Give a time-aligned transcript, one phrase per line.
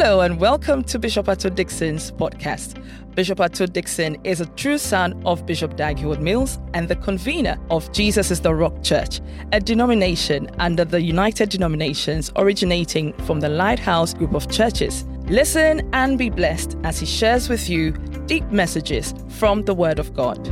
[0.00, 2.80] Hello and welcome to Bishop Ato Dickson's podcast.
[3.16, 7.90] Bishop Ato Dickson is a true son of Bishop Dag Heward-Mills and the convener of
[7.90, 14.14] Jesus is the Rock Church, a denomination under the United Denominations originating from the Lighthouse
[14.14, 15.04] Group of Churches.
[15.26, 17.90] Listen and be blessed as he shares with you
[18.26, 20.46] deep messages from the Word of God.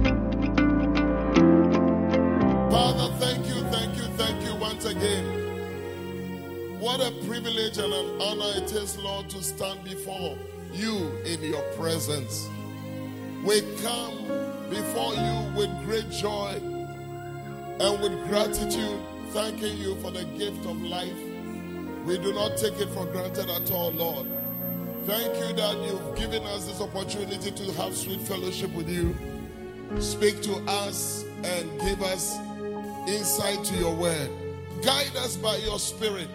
[2.68, 3.15] Father,
[8.36, 10.36] honor it is, Lord, to stand before
[10.72, 12.48] you in your presence.
[13.44, 14.16] We come
[14.68, 16.58] before you with great joy
[17.78, 21.16] and with gratitude, thanking you for the gift of life.
[22.04, 24.26] We do not take it for granted at all, Lord.
[25.06, 29.16] Thank you that you've given us this opportunity to have sweet fellowship with you.
[30.00, 32.36] Speak to us and give us
[33.08, 34.30] insight to your word.
[34.82, 36.28] Guide us by your spirit.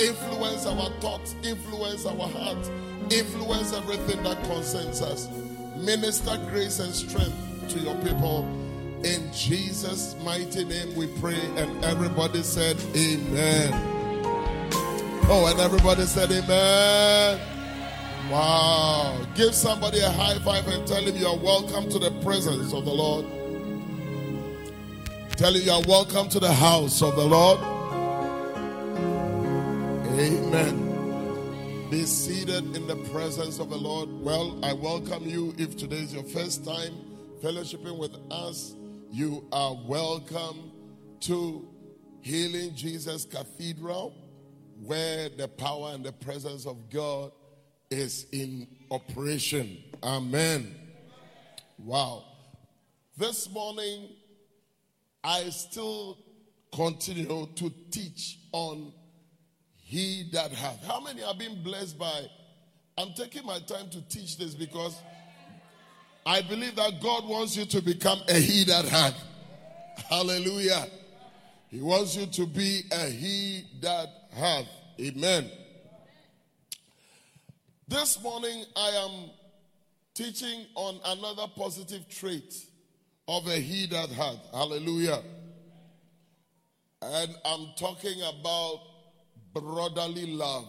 [0.00, 2.70] Influence our thoughts, influence our hearts,
[3.10, 5.28] influence everything that concerns us.
[5.76, 7.34] Minister grace and strength
[7.70, 8.46] to your people.
[9.02, 11.40] In Jesus' mighty name we pray.
[11.56, 13.72] And everybody said, Amen.
[15.30, 17.40] Oh, and everybody said, Amen.
[18.30, 19.20] Wow.
[19.34, 22.84] Give somebody a high five and tell him you are welcome to the presence of
[22.84, 23.26] the Lord.
[25.36, 27.77] Tell him you are welcome to the house of the Lord.
[30.18, 31.88] Amen.
[31.92, 34.08] Be seated in the presence of the Lord.
[34.20, 35.54] Well, I welcome you.
[35.58, 36.92] If today is your first time
[37.40, 38.74] fellowshipping with us,
[39.12, 40.72] you are welcome
[41.20, 41.68] to
[42.22, 44.12] Healing Jesus Cathedral,
[44.82, 47.30] where the power and the presence of God
[47.88, 49.78] is in operation.
[50.02, 50.74] Amen.
[51.78, 52.24] Wow.
[53.16, 54.08] This morning,
[55.22, 56.18] I still
[56.72, 58.92] continue to teach on
[59.88, 60.84] he that hath.
[60.84, 62.26] How many have been blessed by?
[62.98, 65.00] I'm taking my time to teach this because
[66.26, 69.14] I believe that God wants you to become a he that hath.
[70.10, 70.88] Hallelujah.
[71.70, 74.66] He wants you to be a he that hath.
[75.00, 75.50] Amen.
[77.88, 79.30] This morning I am
[80.12, 82.54] teaching on another positive trait
[83.26, 84.50] of a he that hath.
[84.52, 85.22] Hallelujah.
[87.00, 88.80] And I'm talking about
[89.52, 90.68] brotherly love.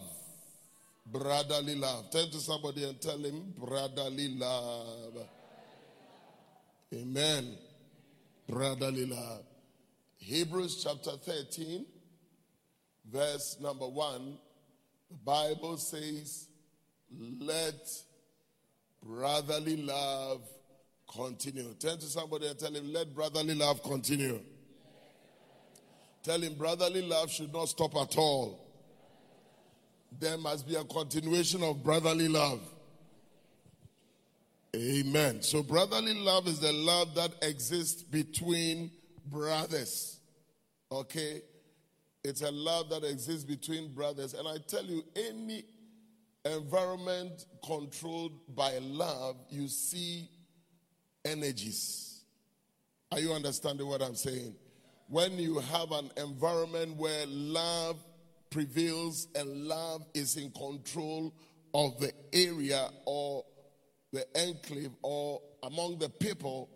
[1.06, 2.10] Brotherly love.
[2.10, 5.26] Turn to somebody and tell him brotherly love.
[6.94, 7.56] Amen.
[8.48, 9.44] Brotherly love.
[10.18, 11.86] Hebrews chapter 13,
[13.10, 14.38] verse number 1.
[15.10, 16.46] The Bible says,
[17.40, 17.88] Let
[19.02, 20.42] brotherly love
[21.12, 21.74] continue.
[21.74, 24.40] Turn to somebody and tell him, Let brotherly love continue.
[26.22, 28.69] Tell him, brotherly love should not stop at all
[30.18, 32.60] there must be a continuation of brotherly love.
[34.74, 35.42] Amen.
[35.42, 38.90] So, brotherly love is the love that exists between
[39.26, 40.20] brothers.
[40.92, 41.42] Okay?
[42.22, 44.34] It's a love that exists between brothers.
[44.34, 45.64] And I tell you, any
[46.44, 50.28] environment controlled by love, you see
[51.24, 52.22] energies.
[53.10, 54.54] Are you understanding what I'm saying?
[55.08, 57.96] When you have an environment where love
[58.50, 61.32] prevails and love is in control
[61.72, 63.44] of the area or
[64.12, 66.68] the enclave or among the people,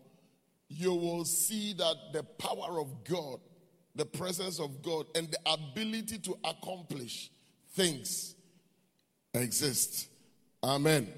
[0.68, 3.40] you will see that the power of God,
[3.94, 7.30] the presence of God, and the ability to accomplish
[7.72, 8.34] things
[9.34, 10.08] exist.
[10.62, 11.12] Amen.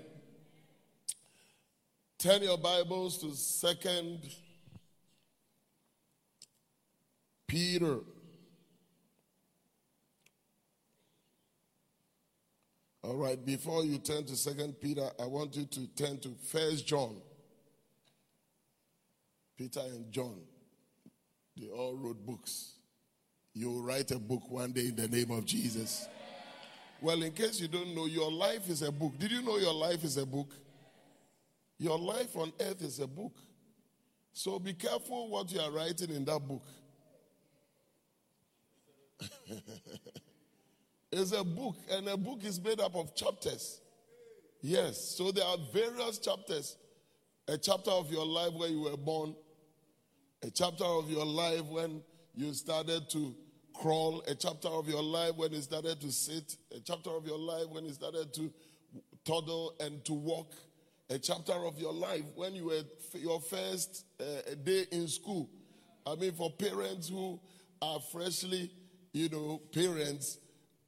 [2.18, 4.20] Turn your Bibles to Second
[7.46, 7.98] Peter
[13.06, 16.88] All right, before you turn to Second Peter, I want you to turn to First
[16.88, 17.14] John.
[19.56, 20.40] Peter and John,
[21.56, 22.72] they all wrote books.
[23.54, 26.08] You will write a book one day in the name of Jesus.
[27.00, 29.16] Well, in case you don't know, your life is a book.
[29.20, 30.52] Did you know your life is a book?
[31.78, 33.36] Your life on earth is a book.
[34.32, 36.64] So be careful what you are writing in that book.
[41.12, 43.80] It's a book, and a book is made up of chapters.
[44.60, 46.76] Yes, so there are various chapters.
[47.48, 49.34] A chapter of your life where you were born,
[50.42, 52.02] a chapter of your life when
[52.34, 53.34] you started to
[53.72, 57.38] crawl, a chapter of your life when you started to sit, a chapter of your
[57.38, 58.52] life when you started to
[59.24, 60.52] toddle and to walk,
[61.10, 62.82] a chapter of your life when you were
[63.14, 64.24] your first uh,
[64.64, 65.48] day in school.
[66.04, 67.40] I mean, for parents who
[67.80, 68.72] are freshly,
[69.12, 70.38] you know, parents,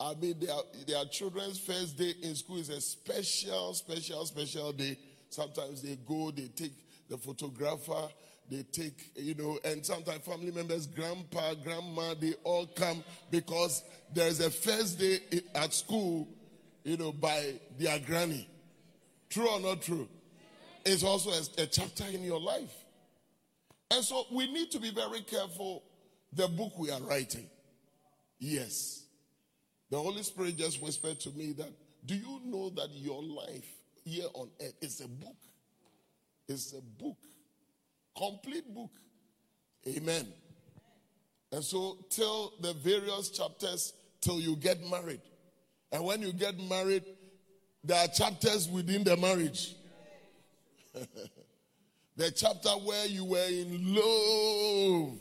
[0.00, 0.54] I mean, their,
[0.86, 4.96] their children's first day in school is a special, special, special day.
[5.28, 6.72] Sometimes they go, they take
[7.08, 8.08] the photographer,
[8.50, 13.82] they take, you know, and sometimes family members, grandpa, grandma, they all come because
[14.14, 15.18] there's a first day
[15.54, 16.28] at school,
[16.84, 18.48] you know, by their granny.
[19.28, 20.08] True or not true?
[20.86, 22.72] It's also a, a chapter in your life.
[23.90, 25.82] And so we need to be very careful
[26.32, 27.48] the book we are writing.
[28.38, 29.07] Yes.
[29.90, 31.70] The Holy Spirit just whispered to me that,
[32.04, 33.66] do you know that your life
[34.04, 35.36] here on earth is a book?
[36.48, 37.16] It's a book.
[38.16, 38.90] Complete book.
[39.86, 40.26] Amen.
[41.52, 45.20] And so, till the various chapters, till you get married.
[45.92, 47.04] And when you get married,
[47.84, 49.74] there are chapters within the marriage.
[52.16, 55.18] the chapter where you were in love.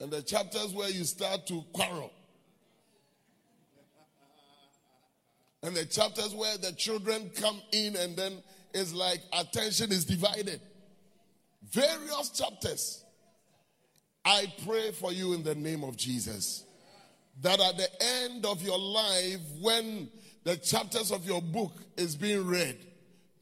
[0.00, 2.10] And the chapters where you start to quarrel.
[5.62, 8.42] And the chapters where the children come in and then
[8.72, 10.60] it's like attention is divided.
[11.70, 13.04] Various chapters.
[14.24, 16.64] I pray for you in the name of Jesus
[17.42, 17.88] that at the
[18.24, 20.08] end of your life, when
[20.44, 22.76] the chapters of your book is being read,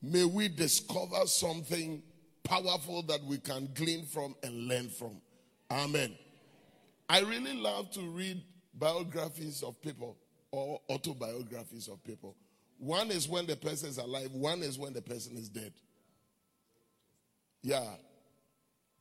[0.02, 2.02] may we discover something
[2.44, 5.20] powerful that we can glean from and learn from.
[5.70, 6.14] Amen.
[7.08, 8.42] I really love to read
[8.74, 10.16] biographies of people
[10.50, 12.36] or autobiographies of people.
[12.78, 15.72] One is when the person is alive, one is when the person is dead.
[17.62, 17.84] Yeah.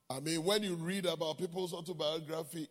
[0.10, 2.68] I mean, when you read about people's autobiography,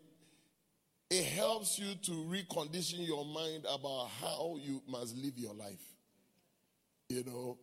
[1.10, 5.82] it helps you to recondition your mind about how you must live your life.
[7.08, 7.58] You know,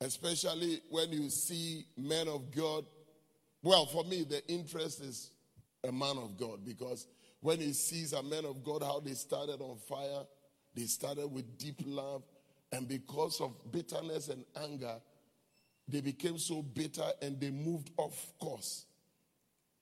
[0.00, 2.84] especially when you see men of God.
[3.62, 5.32] Well, for me, the interest is
[5.86, 7.08] a man of God because
[7.40, 10.24] when he sees a man of God, how they started on fire,
[10.74, 12.22] they started with deep love,
[12.72, 14.96] and because of bitterness and anger,
[15.86, 18.84] they became so bitter and they moved off course.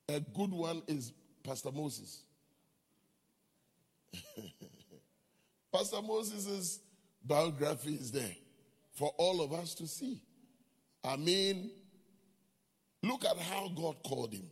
[0.09, 1.13] A good one is
[1.43, 2.23] Pastor Moses.
[5.73, 6.79] Pastor Moses'
[7.25, 8.37] biography is there
[8.93, 10.21] for all of us to see.
[11.03, 11.71] I mean,
[13.03, 14.49] look at how God called him.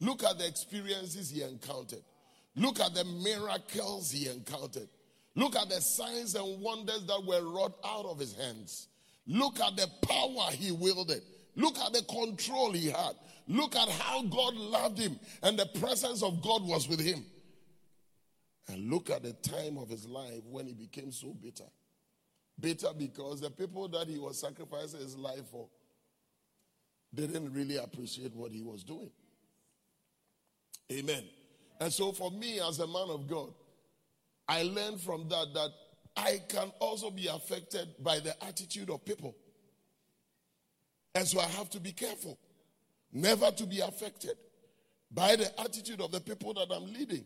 [0.00, 2.02] Look at the experiences he encountered.
[2.56, 4.88] Look at the miracles he encountered.
[5.34, 8.88] Look at the signs and wonders that were wrought out of his hands.
[9.26, 11.22] Look at the power he wielded.
[11.56, 13.14] Look at the control he had.
[13.48, 17.24] Look at how God loved him and the presence of God was with him.
[18.68, 21.68] And look at the time of his life when he became so bitter.
[22.58, 25.68] Bitter because the people that he was sacrificing his life for
[27.12, 29.10] didn't really appreciate what he was doing.
[30.92, 31.24] Amen.
[31.80, 33.52] And so for me as a man of God,
[34.48, 35.70] I learned from that that
[36.16, 39.34] I can also be affected by the attitude of people.
[41.14, 42.38] And so I have to be careful
[43.12, 44.36] never to be affected
[45.10, 47.24] by the attitude of the people that I'm leading.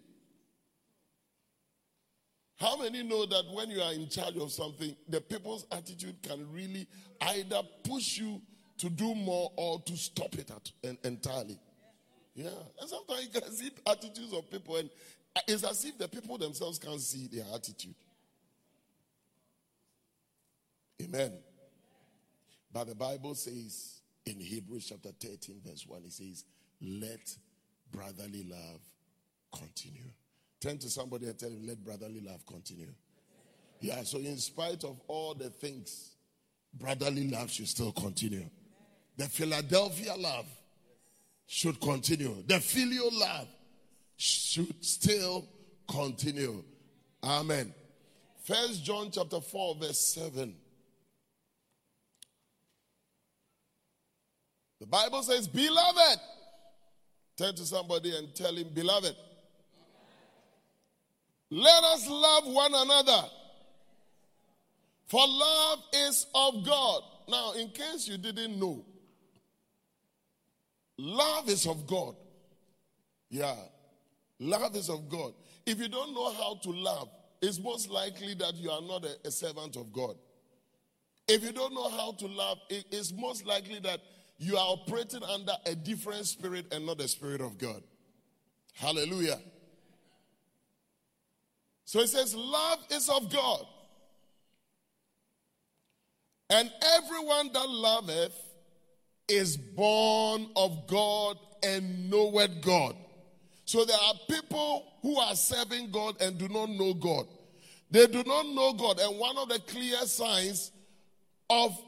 [2.57, 6.51] How many know that when you are in charge of something, the people's attitude can
[6.53, 6.87] really
[7.21, 8.43] either push you
[8.79, 11.59] to do more or to stop it at, entirely?
[12.39, 12.51] Yeah.
[12.81, 14.89] And sometimes you can see attitudes of people, and
[15.35, 17.97] uh, it's as if the people themselves can't see their attitude.
[21.03, 21.33] Amen.
[22.73, 26.45] But the Bible says in Hebrews chapter 13, verse 1, it says,
[26.81, 27.37] Let
[27.91, 28.83] brotherly love
[29.53, 30.07] continue.
[30.61, 32.95] Turn to somebody and tell him, Let brotherly love continue.
[33.81, 36.13] Yeah, so in spite of all the things,
[36.73, 38.49] brotherly love should still continue.
[39.17, 40.47] The Philadelphia love
[41.49, 42.45] should continue.
[42.47, 43.49] The filial love
[44.19, 45.49] should still
[45.91, 46.63] continue.
[47.25, 47.75] Amen.
[48.45, 50.55] First John chapter 4, verse 7.
[54.79, 56.21] The Bible says, Beloved.
[57.37, 59.17] Turn to somebody and tell him, Beloved.
[61.51, 63.23] Let us love one another.
[65.07, 67.03] For love is of God.
[67.27, 68.85] Now, in case you didn't know,
[70.99, 72.15] love is of God.
[73.31, 73.55] Yeah.
[74.39, 75.33] Love is of God.
[75.67, 77.09] If you don't know how to love,
[77.41, 80.17] it's most likely that you are not a, a servant of God.
[81.27, 84.01] If you don't know how to love, it's most likely that
[84.39, 87.83] you are operating under a different spirit and not the spirit of God.
[88.75, 89.39] Hallelujah.
[91.85, 93.67] So it says, Love is of God.
[96.51, 98.33] And everyone that loveth
[99.29, 102.97] is born of God and knoweth God.
[103.65, 107.27] So there are people who are serving God and do not know God.
[107.91, 108.99] They do not know God.
[108.99, 110.71] And one of the clear signs
[111.51, 111.79] of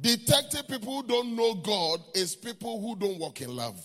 [0.00, 3.80] detecting people who don't know God is people who don't walk in love.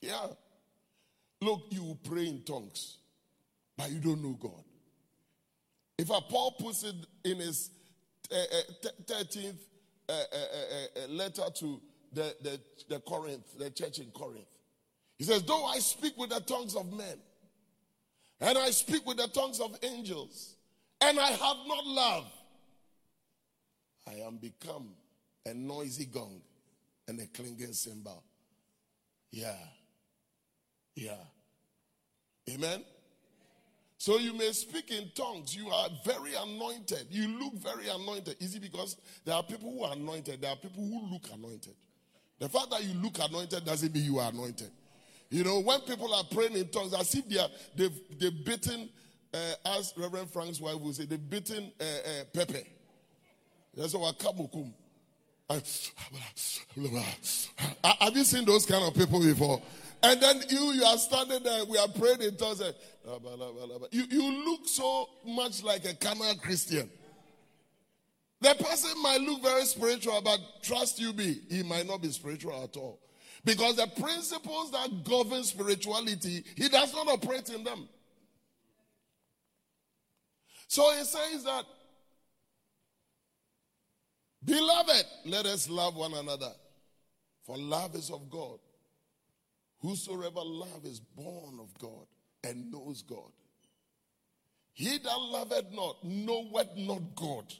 [0.00, 0.26] Yeah.
[1.40, 2.96] Look, you pray in tongues,
[3.76, 4.64] but you don't know God.
[5.98, 6.94] If a Paul puts it
[7.24, 7.70] in his
[8.30, 9.56] 13th
[10.08, 10.14] uh,
[11.08, 11.80] letter to
[12.12, 14.46] the, the, the Corinth, the church in Corinth,
[15.18, 17.18] he says, Though I speak with the tongues of men,
[18.40, 20.54] and I speak with the tongues of angels,
[21.00, 22.32] and I have not love,
[24.06, 24.90] I am become
[25.44, 26.40] a noisy gong
[27.06, 28.22] and a clinging cymbal.
[29.30, 29.56] Yeah.
[30.94, 31.12] Yeah.
[32.50, 32.84] Amen.
[33.98, 35.56] So you may speak in tongues.
[35.56, 37.08] You are very anointed.
[37.10, 38.36] You look very anointed.
[38.40, 40.40] Is it because there are people who are anointed?
[40.40, 41.74] There are people who look anointed.
[42.38, 44.70] The fact that you look anointed doesn't mean you are anointed.
[45.30, 48.88] You know, when people are praying in tongues, as if they are, they've, they've bitten,
[49.34, 52.60] uh, as Reverend Frank's wife would say, they've bitten uh, uh, pepper.
[53.76, 54.72] That's what kabukum.
[58.00, 59.62] Have you seen those kind of people before?
[60.02, 62.62] And then you, you are standing there, we are praying in tongues.
[63.90, 66.88] You, you look so much like a carnal Christian.
[68.40, 72.62] The person might look very spiritual, but trust you be, he might not be spiritual
[72.62, 73.00] at all.
[73.44, 77.88] Because the principles that govern spirituality, he does not operate in them.
[80.68, 81.64] So he says that,
[84.44, 86.52] Beloved, let us love one another,
[87.44, 88.58] for love is of God.
[89.80, 92.06] Whosoever love is born of God
[92.44, 93.32] and knows God.
[94.72, 97.52] He that loveth not knoweth not God.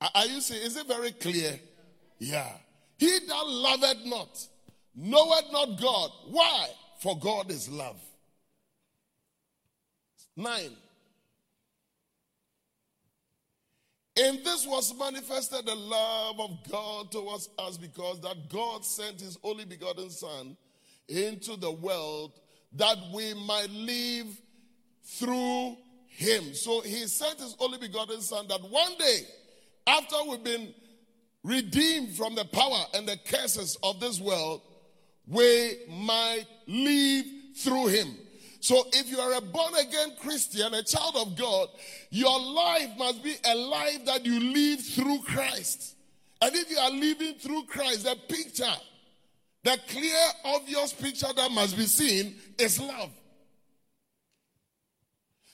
[0.00, 1.58] Are you saying, is it very clear?
[2.18, 2.52] Yeah.
[2.98, 4.46] He that loveth not
[4.94, 6.10] knoweth not God.
[6.30, 6.68] Why?
[7.00, 8.00] For God is love.
[10.36, 10.76] Nine.
[14.18, 19.38] In this was manifested the love of God towards us because that God sent his
[19.44, 20.56] only begotten Son
[21.08, 22.32] into the world
[22.72, 24.26] that we might live
[25.04, 25.76] through
[26.08, 26.52] him.
[26.52, 29.20] So he sent his only begotten Son that one day,
[29.86, 30.74] after we've been
[31.44, 34.62] redeemed from the power and the curses of this world,
[35.28, 37.24] we might live
[37.56, 38.16] through him.
[38.60, 41.68] So if you are a born again Christian, a child of God,
[42.10, 45.94] your life must be a life that you live through Christ.
[46.40, 48.64] And if you are living through Christ, the picture,
[49.62, 53.10] the clear, obvious picture that must be seen is love.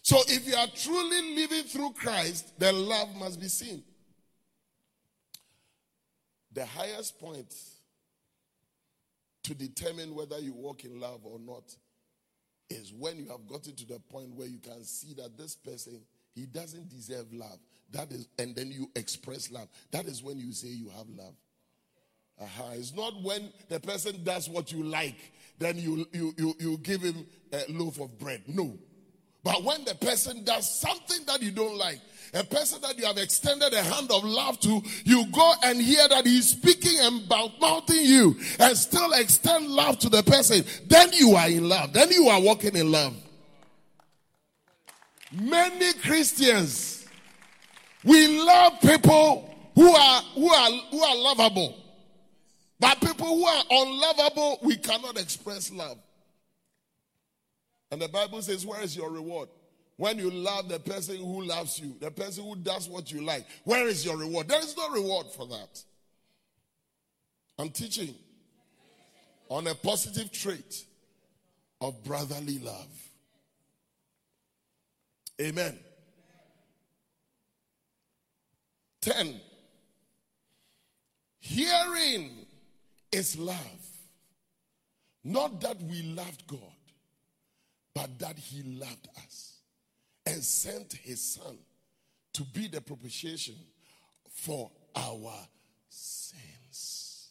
[0.02, 3.82] So if you are truly living through Christ, then love must be seen.
[6.52, 7.52] The highest point
[9.44, 11.74] to determine whether you walk in love or not
[12.70, 16.00] is when you have gotten to the point where you can see that this person
[16.34, 17.58] he doesn't deserve love.
[17.92, 19.68] That is, and then you express love.
[19.92, 21.34] That is when you say you have love.
[22.40, 22.72] Uh-huh.
[22.72, 27.02] It's not when the person does what you like, then you, you, you, you give
[27.02, 28.42] him a loaf of bread.
[28.48, 28.76] No.
[29.44, 32.00] But when the person does something that you don't like,
[32.34, 36.06] a person that you have extended a hand of love to, you go and hear
[36.08, 37.28] that he's speaking and
[37.60, 41.92] mouthing you and still extend love to the person, then you are in love.
[41.92, 43.14] Then you are walking in love.
[45.32, 47.06] Many Christians,
[48.04, 51.76] we love people who are, who are, who are lovable.
[52.80, 55.98] But people who are unlovable, we cannot express love.
[57.90, 59.48] And the Bible says, Where is your reward?
[59.96, 63.46] When you love the person who loves you, the person who does what you like,
[63.62, 64.48] where is your reward?
[64.48, 65.82] There is no reward for that.
[67.58, 68.14] I'm teaching
[69.48, 70.84] on a positive trait
[71.80, 72.88] of brotherly love.
[75.40, 75.78] Amen.
[79.02, 79.40] 10.
[81.38, 82.30] Hearing
[83.12, 83.58] is love.
[85.22, 86.58] Not that we loved God,
[87.94, 89.53] but that He loved us
[90.26, 91.58] and sent his son
[92.32, 93.54] to be the propitiation
[94.28, 95.48] for our
[95.88, 97.30] sins.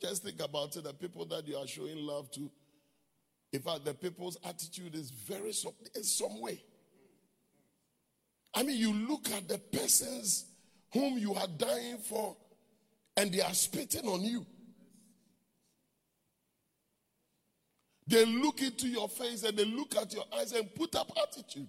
[0.00, 2.50] Just think about it the people that you are showing love to,
[3.52, 5.52] in fact, the people's attitude is very
[5.94, 6.62] in some way.
[8.54, 10.46] I mean, you look at the persons
[10.92, 12.36] whom you are dying for,
[13.16, 14.46] and they are spitting on you.
[18.06, 21.68] They look into your face and they look at your eyes and put up attitude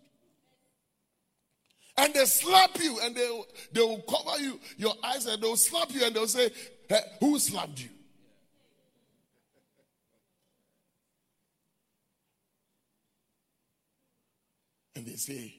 [1.97, 5.91] and they slap you and they, they will cover you, your eyes, and they'll slap
[5.91, 6.51] you and they'll say,
[6.87, 7.89] hey, Who slapped you?
[14.95, 15.55] And they say,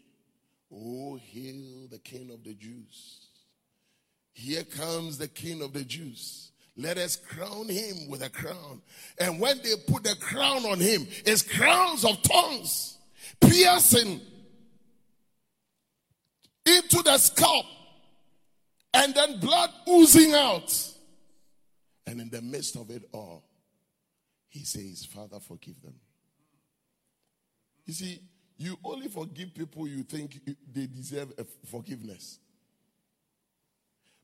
[0.73, 3.27] Oh, hail the King of the Jews.
[4.33, 6.53] Here comes the King of the Jews.
[6.77, 8.83] Let us crown him with a crown.
[9.19, 12.99] And when they put the crown on him, it's crowns of thorns,
[13.41, 14.21] piercing
[16.77, 17.67] into the scalp
[18.95, 20.73] and then blood oozing out.
[22.07, 23.45] And in the midst of it all,
[24.49, 25.95] he says, Father, forgive them.
[27.85, 28.21] You see,
[28.57, 30.41] you only forgive people you think
[30.73, 32.39] they deserve eh, forgiveness.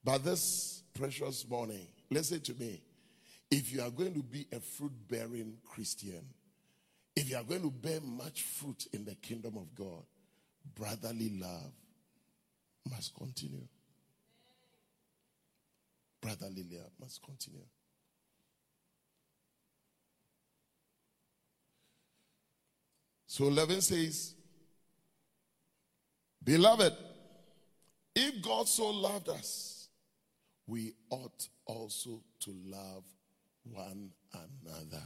[0.03, 2.83] But this precious morning, listen to me.
[3.51, 6.25] If you are going to be a fruit bearing Christian,
[7.15, 10.03] if you are going to bear much fruit in the kingdom of God,
[10.75, 11.73] brotherly love
[12.91, 13.67] must continue.
[16.21, 17.64] Brother Lilia must continue.
[23.26, 24.35] So 11 says,
[26.43, 26.93] Beloved,
[28.14, 29.88] if God so loved us,
[30.67, 33.05] we ought also to love
[33.64, 35.03] one another.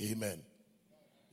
[0.00, 0.42] Amen.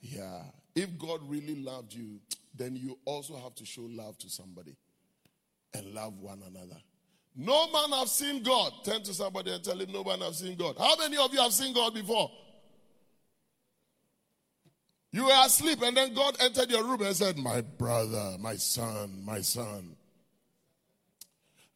[0.01, 0.43] Yeah.
[0.75, 2.19] If God really loved you,
[2.55, 4.75] then you also have to show love to somebody
[5.73, 6.77] and love one another.
[7.35, 8.73] No man have seen God.
[8.83, 10.75] Turn to somebody and tell him, No man have seen God.
[10.77, 12.29] How many of you have seen God before?
[15.13, 19.21] You were asleep, and then God entered your room and said, My brother, my son,
[19.25, 19.95] my son,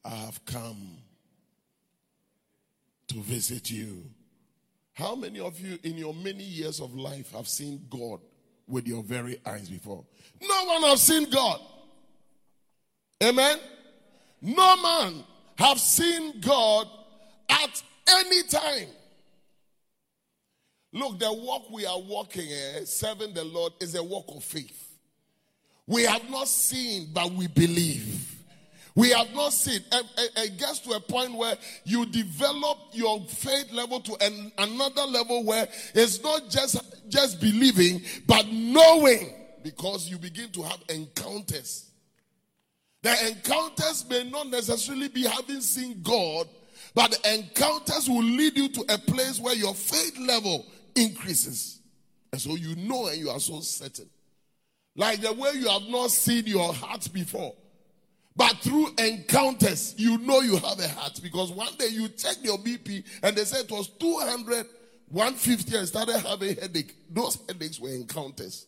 [0.04, 0.98] I have come
[3.08, 4.04] to visit you.
[4.94, 8.22] How many of you in your many years of life have seen God
[8.68, 10.06] with your very eyes before?
[10.42, 11.60] No one has seen God.
[13.22, 13.60] Amen.
[14.46, 15.24] No man
[15.58, 16.88] have seen God
[17.50, 18.88] at any time.
[20.94, 24.88] Look, the walk we are walking, eh, serving the Lord, is a walk of faith.
[25.88, 28.34] We have not seen, but we believe.
[28.94, 29.82] We have not seen.
[29.92, 35.44] It gets to a point where you develop your faith level to an, another level
[35.44, 36.78] where it's not just
[37.10, 41.90] just believing, but knowing, because you begin to have encounters.
[43.06, 46.48] The encounters may not necessarily be having seen God,
[46.96, 50.66] but the encounters will lead you to a place where your faith level
[50.96, 51.82] increases.
[52.32, 54.10] And so you know and you are so certain.
[54.96, 57.54] Like the way you have not seen your heart before.
[58.36, 61.20] But through encounters, you know you have a heart.
[61.22, 64.66] Because one day you checked your BP and they said it was 200,
[65.10, 66.96] 150 and started having headache.
[67.12, 68.66] Those headaches were encounters.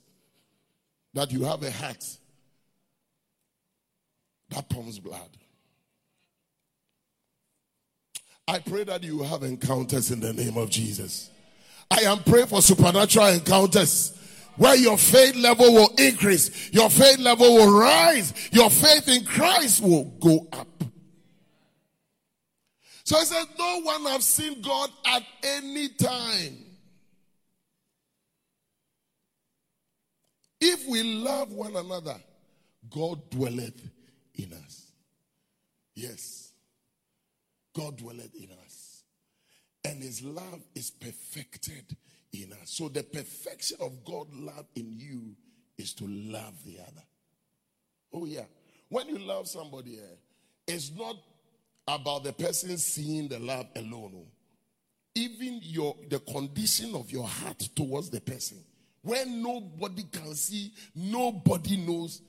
[1.15, 2.05] That you have a heart
[4.49, 5.29] that pumps blood.
[8.47, 11.29] I pray that you have encounters in the name of Jesus.
[11.91, 14.17] I am praying for supernatural encounters
[14.55, 19.81] where your faith level will increase, your faith level will rise, your faith in Christ
[19.81, 20.67] will go up.
[23.03, 26.57] So I said, No one have seen God at any time.
[30.59, 32.15] If we love one another,
[32.89, 33.79] God dwelleth
[34.37, 34.91] in us.
[35.95, 36.51] Yes,
[37.73, 38.97] God dwelleth in us
[39.87, 41.95] and his love is perfected
[42.33, 42.71] in us.
[42.71, 45.35] So the perfection of God's love in you
[45.77, 47.03] is to love the other.
[48.13, 48.45] Oh, yeah.
[48.89, 50.15] When you love somebody, eh,
[50.67, 51.15] it's not
[51.87, 54.13] about the person seeing the love alone.
[54.15, 54.27] Oh.
[55.15, 58.57] Even your the condition of your heart towards the person.
[59.01, 62.21] where nobody can see, nobody knows,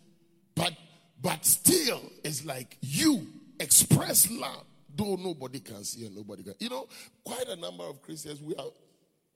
[1.22, 3.26] but still it's like you
[3.60, 4.64] express love
[4.98, 6.54] though nobody can see and nobody can.
[6.58, 6.88] You know,
[7.24, 8.66] quite a number of Christians, we are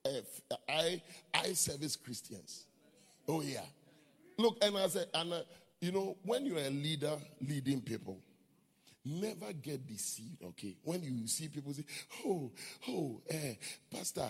[0.05, 1.01] uh, I,
[1.33, 2.66] I service Christians.
[3.29, 3.61] Oh, yeah.
[4.37, 5.42] Look, and I said, and uh,
[5.81, 8.18] you know, when you're a leader leading people,
[9.05, 10.77] never get deceived, okay?
[10.83, 11.85] When you see people say,
[12.27, 12.51] oh,
[12.88, 13.55] oh, eh,
[13.92, 14.29] Pastor,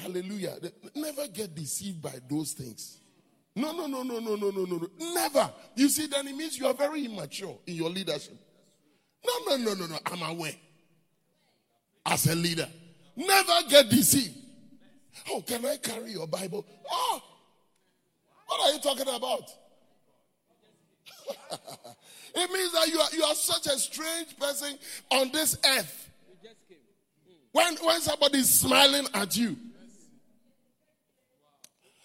[0.00, 0.56] hallelujah.
[0.94, 2.98] Never get deceived by those things.
[3.56, 5.14] No, no, no, no, no, no, no, no, no.
[5.14, 5.50] Never.
[5.76, 8.36] You see, then it means you are very immature in your leadership.
[9.24, 9.98] No, no, no, no, no.
[10.06, 10.54] I'm aware.
[12.04, 12.68] As a leader,
[13.16, 14.36] never get deceived.
[15.30, 16.66] Oh, can I carry your Bible?
[16.90, 17.22] Oh,
[18.46, 19.50] what are you talking about?
[22.34, 24.76] it means that you are, you are such a strange person
[25.10, 26.10] on this earth.
[27.52, 29.56] When, when somebody is smiling at you,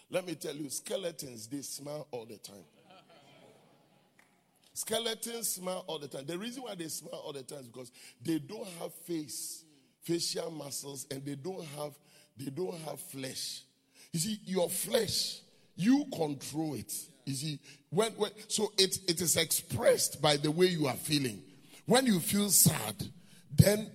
[0.09, 2.63] let me tell you, skeletons, they smile all the time.
[4.73, 6.25] Skeletons smile all the time.
[6.25, 7.91] The reason why they smile all the time is because
[8.23, 9.65] they don't have face,
[10.03, 11.93] facial muscles, and they don't have
[12.37, 13.63] they don't have flesh.
[14.13, 15.41] You see, your flesh,
[15.75, 16.93] you control it.
[17.25, 21.43] You see, when, when so it, it is expressed by the way you are feeling.
[21.85, 22.95] When you feel sad,
[23.53, 23.91] then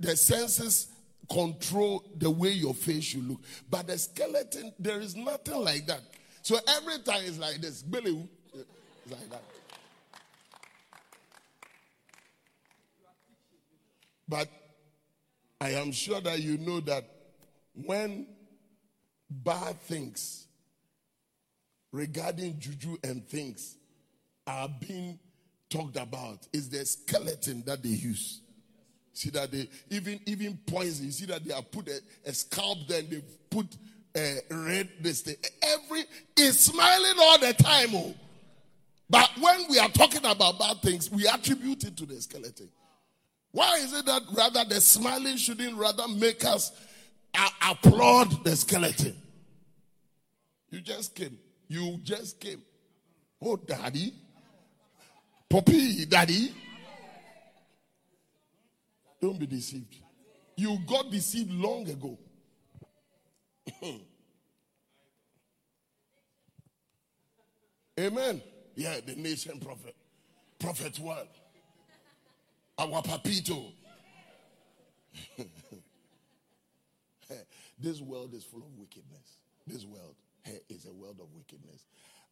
[0.00, 0.88] the senses
[1.30, 3.40] control the way your face should look.
[3.70, 6.00] But the skeleton, there is nothing like that.
[6.42, 7.82] So every time it's like this.
[7.82, 9.42] Billy, it's like that.
[14.28, 14.48] But
[15.60, 17.04] I am sure that you know that
[17.74, 18.26] when
[19.30, 20.46] bad things
[21.92, 23.76] regarding juju and things
[24.46, 25.18] are being
[25.68, 28.42] talked about, is the skeleton that they use.
[29.16, 31.06] See that they even even poison.
[31.06, 33.66] You see that they have put a, a scalp there and they put
[34.14, 35.36] a red this thing.
[35.62, 36.04] Every
[36.36, 37.88] is smiling all the time.
[37.94, 38.14] Oh.
[39.08, 42.68] But when we are talking about bad things, we attribute it to the skeleton.
[43.52, 46.72] Why is it that rather the smiling shouldn't rather make us
[47.34, 49.16] a- applaud the skeleton?
[50.68, 51.38] You just came.
[51.68, 52.60] You just came.
[53.40, 54.12] Oh, daddy.
[55.48, 56.52] Poppy, daddy.
[59.20, 59.96] Don't be deceived.
[60.56, 62.18] You got deceived long ago.
[67.98, 68.42] Amen.
[68.74, 69.96] Yeah, the nation prophet.
[70.58, 71.26] Prophet one.
[72.78, 73.72] Our papito.
[77.78, 79.38] this world is full of wickedness.
[79.66, 80.14] This world
[80.68, 81.86] is a world of wickedness.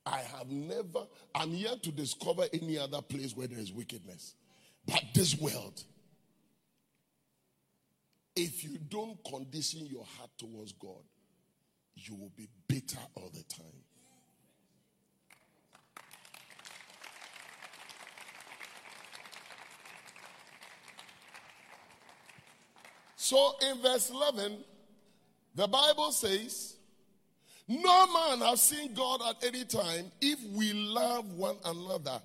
[0.06, 4.34] I have never, I'm yet to discover any other place where there is wickedness.
[4.86, 5.82] But this world,
[8.36, 11.02] if you don't condition your heart towards God,
[11.94, 13.84] you will be bitter all the time.
[23.16, 24.58] So in verse 11,
[25.54, 26.76] the Bible says,
[27.68, 30.10] No man has seen God at any time.
[30.20, 32.20] If we love one another,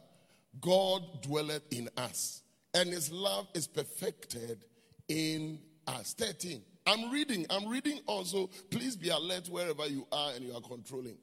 [0.59, 2.41] God dwelleth in us,
[2.73, 4.59] and his love is perfected
[5.07, 6.13] in us.
[6.13, 6.61] 13.
[6.85, 8.49] I'm reading, I'm reading also.
[8.71, 11.17] Please be alert wherever you are and you are controlling.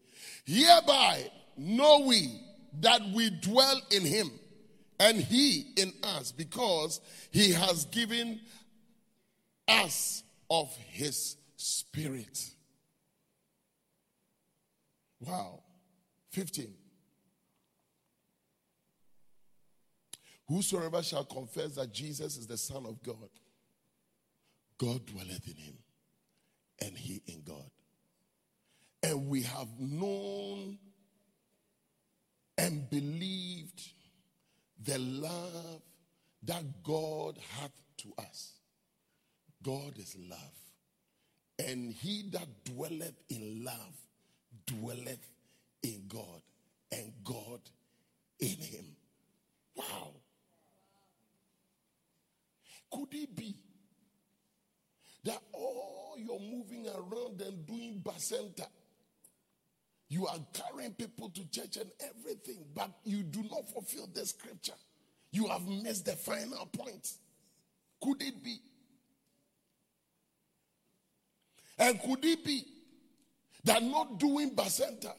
[0.44, 2.40] Hereby know we
[2.81, 4.31] that we dwell in him
[5.00, 7.00] and he in us because
[7.31, 8.40] he has given
[9.66, 12.50] us of his spirit.
[15.20, 15.62] Wow.
[16.31, 16.72] 15.
[20.48, 23.29] Whosoever shall confess that Jesus is the Son of God
[24.79, 25.79] God dwelleth in him,
[26.81, 27.71] and he in God.
[29.03, 30.79] And we have known
[32.59, 33.93] and believed
[34.83, 35.83] the love
[36.43, 38.53] that God hath to us.
[39.62, 40.39] God is love.
[41.59, 43.97] And he that dwelleth in love
[44.67, 45.31] dwelleth
[45.83, 46.43] in God,
[46.93, 47.61] and God
[48.41, 48.85] in him.
[49.75, 50.11] Wow.
[52.91, 53.55] Could it be
[55.27, 58.67] that all you're moving around and doing bacenta.
[60.09, 64.73] You are carrying people to church and everything, but you do not fulfill the scripture.
[65.33, 67.12] You have missed the final point.
[68.01, 68.59] Could it be?
[71.79, 72.65] And could it be
[73.65, 75.12] that not doing bacenta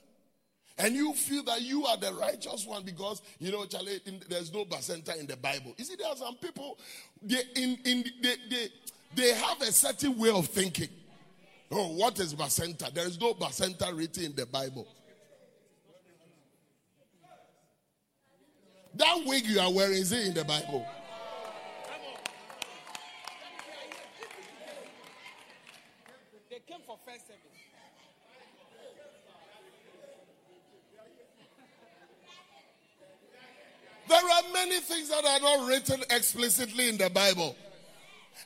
[0.79, 4.63] and you feel that you are the righteous one because you know Charlie, there's no
[4.63, 5.73] bacenta in the Bible.
[5.77, 6.79] You see, there are some people
[7.21, 8.67] they in in they, they
[9.15, 10.89] they have a certain way of thinking.
[11.71, 12.93] Oh, what is bacenta?
[12.93, 14.87] There is no bacenta written in the Bible.
[18.95, 20.87] That wig you are wearing is it in the Bible?
[26.49, 27.41] They came for first service.
[34.07, 37.55] There are many things that are not written explicitly in the Bible.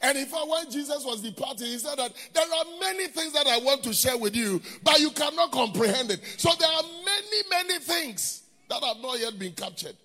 [0.01, 3.47] And in fact, when Jesus was departing, he said that there are many things that
[3.47, 6.21] I want to share with you, but you cannot comprehend it.
[6.37, 9.95] So there are many, many things that have not yet been captured.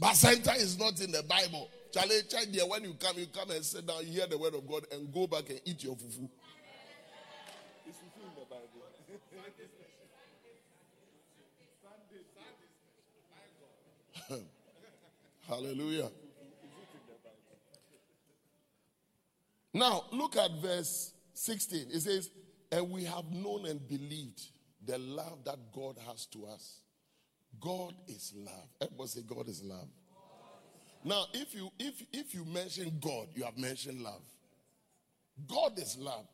[0.00, 1.70] Bacenta is not in the Bible.
[1.92, 2.48] Charlie, check.
[2.68, 5.26] When you come, you come and sit down, hear the word of God, and go
[5.26, 6.28] back and eat your fufu.
[7.86, 8.66] It's in the Bible.
[15.48, 16.10] Hallelujah.
[19.76, 21.88] Now, look at verse 16.
[21.92, 22.30] It says,
[22.72, 24.40] And we have known and believed
[24.86, 26.80] the love that God has to us.
[27.60, 28.68] God is love.
[28.80, 29.88] Everybody say, God is love.
[31.04, 34.22] Now, if you if if you mention God, you have mentioned love.
[35.46, 36.26] God is love.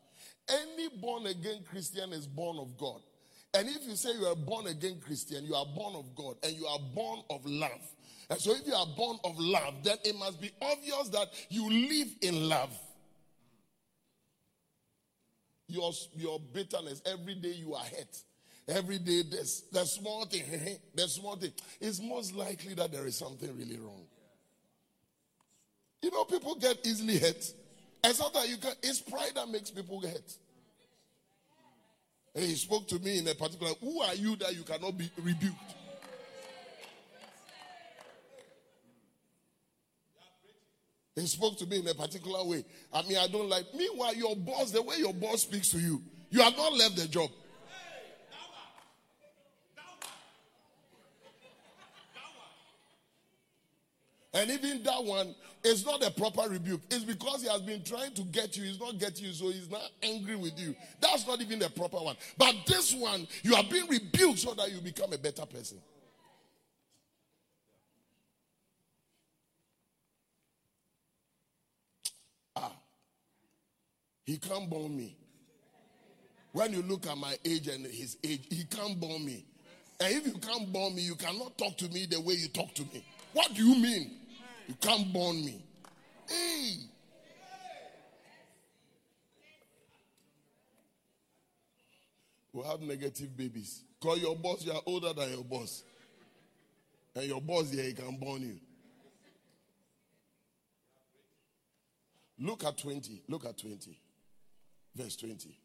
[0.49, 3.01] Any born again Christian is born of God.
[3.53, 6.53] And if you say you are born again Christian, you are born of God and
[6.53, 7.91] you are born of love.
[8.29, 11.69] And so if you are born of love, then it must be obvious that you
[11.69, 12.71] live in love.
[15.73, 18.17] Your, your bitterness, every day you are hurt.
[18.67, 20.43] Every day there's the small thing,
[20.95, 21.51] the small thing.
[21.81, 24.03] It's most likely that there is something really wrong.
[26.03, 27.43] You know, people get easily hurt.
[28.03, 30.37] And sometimes you can it's pride that makes people hurt.
[32.35, 35.09] And he spoke to me in a particular, who are you that you cannot be
[35.17, 35.73] rebuked?
[41.15, 42.65] He spoke to me in a particular way.
[42.91, 43.65] I mean, I don't like.
[43.75, 47.07] Meanwhile, your boss, the way your boss speaks to you, you have not left the
[47.07, 47.29] job.
[54.35, 56.81] And even that one is not a proper rebuke.
[56.89, 58.63] It's because he has been trying to get you.
[58.63, 60.75] He's not getting you, so he's not angry with you.
[60.99, 62.15] That's not even a proper one.
[62.35, 65.77] But this one, you are being rebuked so that you become a better person.
[74.25, 75.15] He can't born me.
[76.53, 79.45] When you look at my age and his age, he can't born me.
[79.99, 82.73] And if you can't born me, you cannot talk to me the way you talk
[82.75, 83.03] to me.
[83.33, 84.11] What do you mean?
[84.67, 85.61] You can't burn me.
[86.29, 86.75] Hey.
[92.51, 93.83] We'll have negative babies.
[93.99, 95.83] Call your boss, you are older than your boss.
[97.15, 98.59] And your boss here, he can burn you.
[102.39, 103.23] Look at 20.
[103.27, 103.97] Look at 20.
[104.95, 105.57] Verse 20.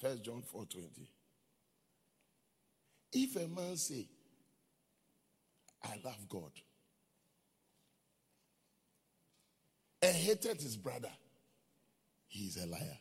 [0.00, 0.88] First John 4 20.
[3.12, 4.06] If a man say,
[5.84, 6.50] I love God
[10.00, 11.10] and hated his brother,
[12.28, 12.98] he is a liar.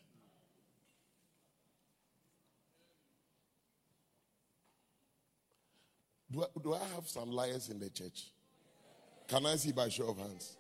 [6.30, 8.32] Do I, do I have some liars in the church?
[9.28, 10.58] Can I see by show of hands?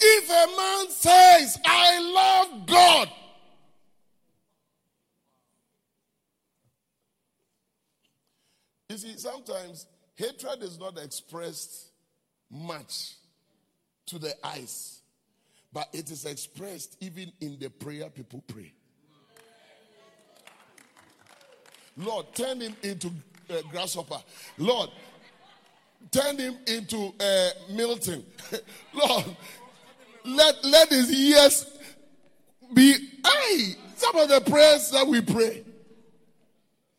[0.00, 3.10] If a man says, I love God,
[8.88, 9.86] you see, sometimes
[10.16, 11.90] Hatred is not expressed
[12.50, 13.14] much
[14.06, 15.00] to the eyes,
[15.72, 18.72] but it is expressed even in the prayer people pray.
[21.96, 23.08] Lord, turn him into
[23.50, 24.20] uh, grasshopper.
[24.58, 24.90] Lord,
[26.10, 28.24] turn him into uh, Milton.
[28.94, 29.24] Lord,
[30.24, 31.66] let, let his ears
[32.72, 32.94] be.
[33.24, 35.64] Hey, some of the prayers that we pray,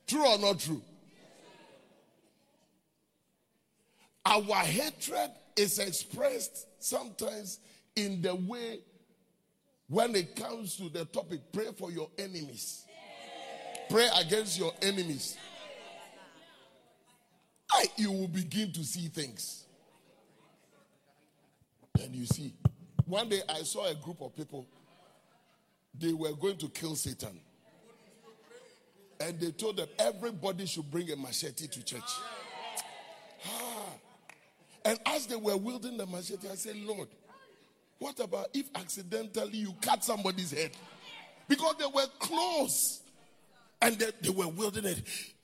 [0.07, 0.81] true or not true?
[4.25, 7.59] Our hatred is expressed sometimes
[7.95, 8.79] in the way
[9.87, 12.85] when it comes to the topic pray for your enemies,
[13.89, 15.37] pray against your enemies.
[17.73, 19.65] I, you will begin to see things.
[22.01, 22.53] And you see,
[23.05, 24.65] one day I saw a group of people,
[25.99, 27.39] they were going to kill Satan.
[29.19, 32.01] And they told them everybody should bring a machete to church.
[33.45, 33.85] Ah.
[34.83, 37.07] And as they were wielding the machete, I said, Lord,
[37.99, 40.71] what about if accidentally you cut somebody's head?
[41.47, 43.01] Because they were close
[43.81, 45.03] and they, they were wielding it.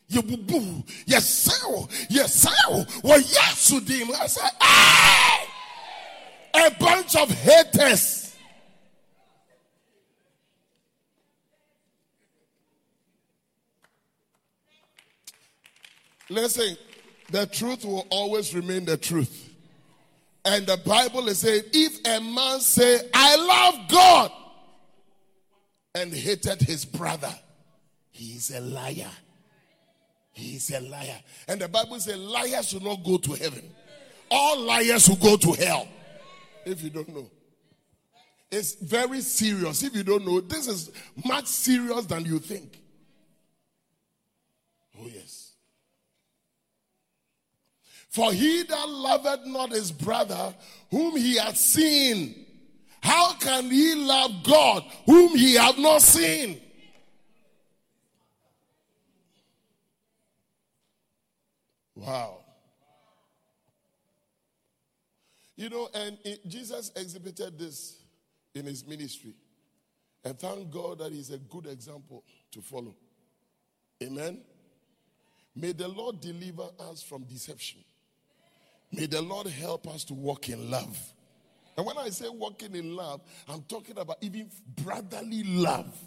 [0.09, 2.85] You boo boo, yes, sir, yes, sir.
[3.03, 4.09] Well, yes, Sudim.
[4.19, 5.36] I said, hey!
[6.53, 8.35] A bunch of haters.
[16.29, 16.77] Listen,
[17.31, 19.49] the truth will always remain the truth.
[20.43, 24.31] And the Bible is saying, if a man say, I love God
[25.95, 27.33] and hated his brother,
[28.11, 29.11] he is a liar.
[30.31, 31.19] He is a liar.
[31.47, 33.63] And the Bible says liars should not go to heaven.
[34.29, 35.87] All liars will go to hell.
[36.67, 37.29] If you don't know.
[38.51, 39.83] It's very serious.
[39.83, 40.91] If you don't know, this is
[41.25, 42.81] much serious than you think.
[44.99, 45.51] Oh, yes.
[48.09, 50.53] For he that loveth not his brother
[50.91, 52.45] whom he hath seen,
[53.01, 56.59] how can he love God whom he hath not seen?
[61.95, 62.39] Wow.
[65.57, 68.03] You know, and it, Jesus exhibited this
[68.53, 69.33] in his ministry.
[70.23, 72.95] And thank God that he's a good example to follow.
[74.01, 74.41] Amen.
[75.55, 77.79] May the Lord deliver us from deception.
[78.91, 80.97] May the Lord help us to walk in love.
[81.75, 84.49] And when I say walking in love, I'm talking about even
[84.83, 85.97] brotherly love.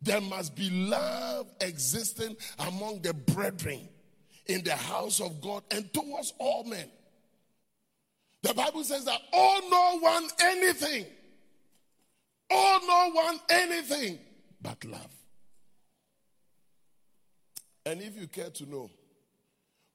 [0.00, 3.88] There must be love existing among the brethren
[4.46, 6.90] in the house of God and towards all men.
[8.44, 11.06] The Bible says that all no one anything,
[12.50, 14.18] all no one anything
[14.60, 15.14] but love.
[17.86, 18.90] And if you care to know,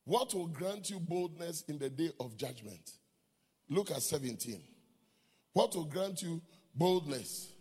[0.03, 2.93] what will grant you boldness in the day of judgment?
[3.69, 4.59] Look at 17.
[5.53, 6.41] What will grant you
[6.73, 7.53] boldness?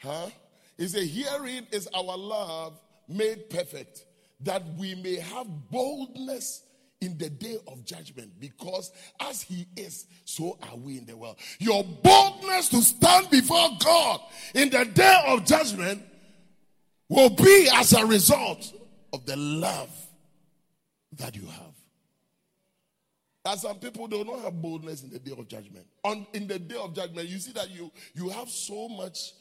[0.00, 0.28] Huh?
[0.76, 4.04] Is a hearing is our love made perfect,
[4.42, 6.62] that we may have boldness
[7.00, 11.36] in the day of judgment, because as he is, so are we in the world.
[11.58, 14.20] Your boldness to stand before God
[14.54, 16.02] in the day of judgment
[17.08, 18.72] will be as a result
[19.12, 19.90] of the love
[21.16, 21.74] that you have.
[23.46, 25.86] As some people do not have boldness in the day of judgment.
[26.04, 29.32] On in the day of judgment, you see that you you have so much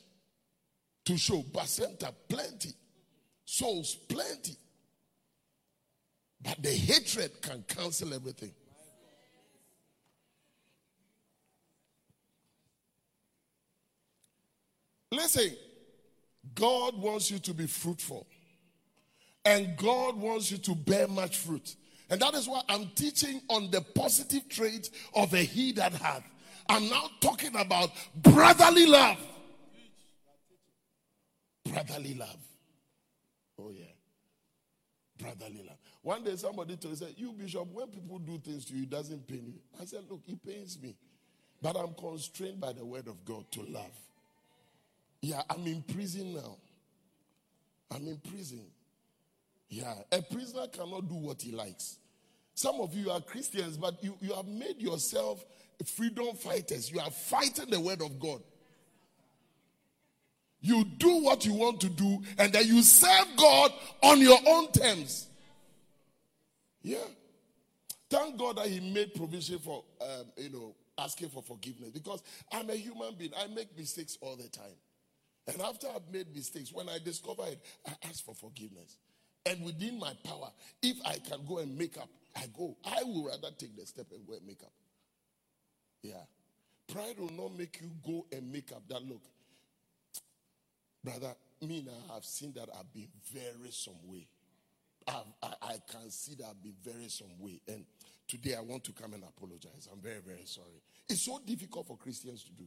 [1.06, 1.42] to show.
[1.42, 2.74] Bacenta, plenty.
[3.44, 4.56] Souls, plenty.
[6.60, 8.52] The hatred can cancel everything.
[15.12, 15.56] Listen,
[16.54, 18.28] God wants you to be fruitful.
[19.46, 21.76] And God wants you to bear much fruit.
[22.10, 26.24] And that is why I'm teaching on the positive trait of a he that hath.
[26.70, 29.18] I'm now talking about brotherly love.
[31.64, 32.38] Brotherly love.
[33.60, 33.86] Oh, yeah.
[35.18, 35.78] Brotherly love.
[36.02, 38.90] One day somebody told me, said, You, Bishop, when people do things to you, it
[38.90, 39.60] doesn't pain you.
[39.82, 40.96] I said, Look, it pains me.
[41.62, 43.92] But I'm constrained by the word of God to love.
[45.22, 46.58] Yeah, I'm in prison now.
[47.92, 48.62] I'm in prison.
[49.70, 51.98] Yeah, a prisoner cannot do what he likes.
[52.54, 55.44] Some of you are Christians, but you, you have made yourself
[55.86, 56.92] freedom fighters.
[56.92, 58.42] You are fighting the word of God.
[60.60, 64.72] You do what you want to do, and then you serve God on your own
[64.72, 65.28] terms.
[66.88, 67.00] Yeah.
[68.10, 72.70] Thank God that He made provision for, um, you know, asking for forgiveness because I'm
[72.70, 73.32] a human being.
[73.38, 74.78] I make mistakes all the time.
[75.48, 78.96] And after I've made mistakes, when I discover it, I ask for forgiveness.
[79.46, 80.50] And within my power,
[80.82, 82.78] if I can go and make up, I go.
[82.86, 84.72] I will rather take the step and go and make up.
[86.04, 86.24] Yeah.
[86.88, 89.24] Pride will not make you go and make up that look.
[91.04, 94.26] Brother, me now, I've seen that I've been very some way.
[95.08, 95.22] I,
[95.62, 97.62] I can see that I've been very some way.
[97.68, 97.86] And
[98.28, 99.88] today I want to come and apologize.
[99.92, 100.82] I'm very, very sorry.
[101.10, 102.66] It's so difficult for Christians to do.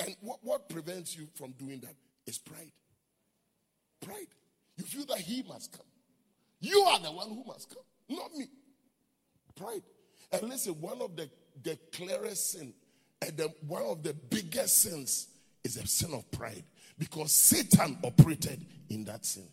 [0.00, 1.94] And what, what prevents you from doing that
[2.26, 2.72] is pride.
[4.04, 4.26] Pride.
[4.76, 5.86] You feel that he must come.
[6.60, 8.46] You are the one who must come, not me.
[9.54, 9.82] Pride.
[10.32, 11.30] And listen, one of the,
[11.62, 12.72] the clearest sin
[13.22, 15.28] and the, one of the biggest sins
[15.62, 16.64] is the sin of pride
[16.98, 19.46] because Satan operated in that sin.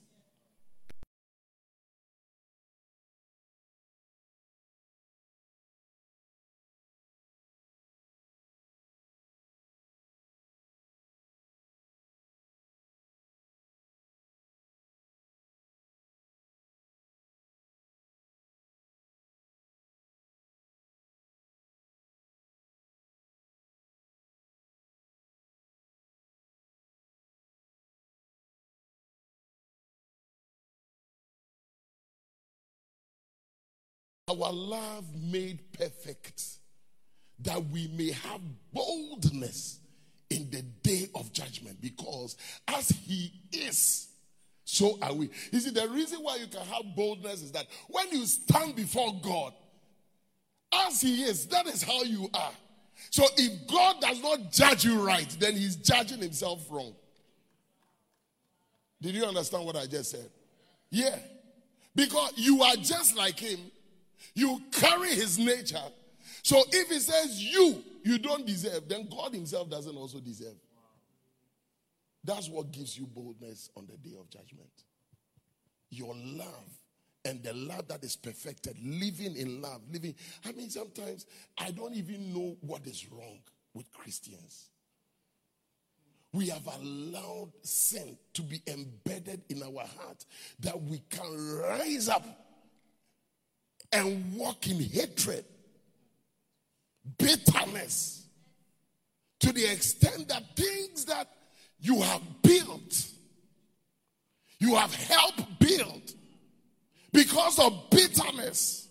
[34.32, 36.44] Our love made perfect,
[37.40, 38.42] that we may have
[38.74, 39.80] boldness
[40.30, 41.82] in the day of judgment.
[41.82, 44.08] Because as He is,
[44.64, 45.30] so are we.
[45.52, 49.20] You see, the reason why you can have boldness is that when you stand before
[49.22, 49.54] God,
[50.74, 52.54] as He is, that is how you are.
[53.10, 56.94] So if God does not judge you right, then He's judging Himself wrong.
[59.02, 60.30] Did you understand what I just said?
[60.90, 61.18] Yeah.
[61.96, 63.60] Because you are just like Him,
[64.34, 65.84] you carry his nature.
[66.44, 70.56] So if he says you, you don't deserve, then God himself doesn't also deserve.
[72.24, 74.70] That's what gives you boldness on the day of judgment.
[75.90, 76.80] Your love
[77.26, 80.16] and the love that is perfected, living in love, living.
[80.46, 81.26] I mean, sometimes
[81.58, 83.40] I don't even know what is wrong
[83.74, 84.70] with Christians.
[86.34, 90.26] We have allowed sin to be embedded in our heart
[90.62, 92.26] that we can rise up
[93.92, 95.46] and walk in hatred,
[97.18, 98.26] bitterness,
[99.40, 101.28] to the extent that things that
[101.80, 103.08] you have built,
[104.60, 106.14] you have helped build
[107.12, 108.88] because of bitterness,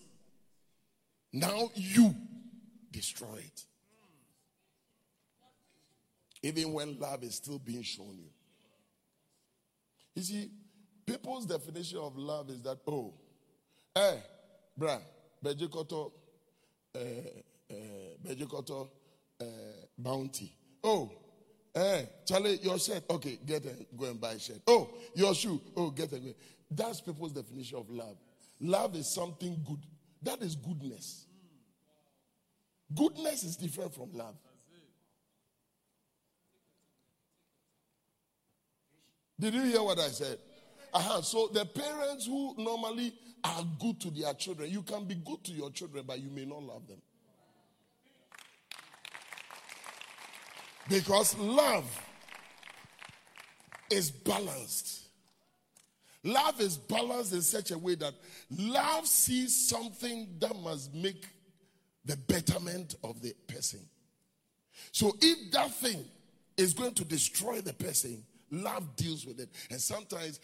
[1.33, 2.13] now you
[2.91, 3.65] destroy it.
[6.43, 8.29] Even when love is still being shown you.
[10.15, 10.51] You see,
[11.05, 13.13] people's definition of love is that, oh,
[13.95, 14.15] eh,
[14.77, 14.99] bra,
[15.41, 16.11] bejekoto,
[16.93, 18.89] eh, eh, bejekoto,
[19.39, 20.51] eh, bounty.
[20.83, 21.11] Oh,
[21.73, 24.61] eh, Charlie, your shirt, okay, get a, go and buy a shirt.
[24.67, 26.35] Oh, your shoe, oh, get a.
[26.69, 28.17] That's people's definition of love.
[28.59, 29.79] Love is something good.
[30.21, 31.25] That is goodness.
[32.93, 34.35] Goodness is different from love.
[39.39, 40.37] Did you hear what I said?
[40.93, 41.21] Uh-huh.
[41.21, 43.13] So the parents who normally
[43.43, 46.45] are good to their children, you can be good to your children, but you may
[46.45, 47.01] not love them.
[50.89, 51.85] Because love
[53.89, 55.07] is balanced.
[56.23, 58.13] Love is balanced in such a way that
[58.57, 61.25] love sees something that must make
[62.05, 63.79] the betterment of the person.
[64.91, 66.03] So if that thing
[66.57, 69.49] is going to destroy the person, love deals with it.
[69.69, 70.39] And sometimes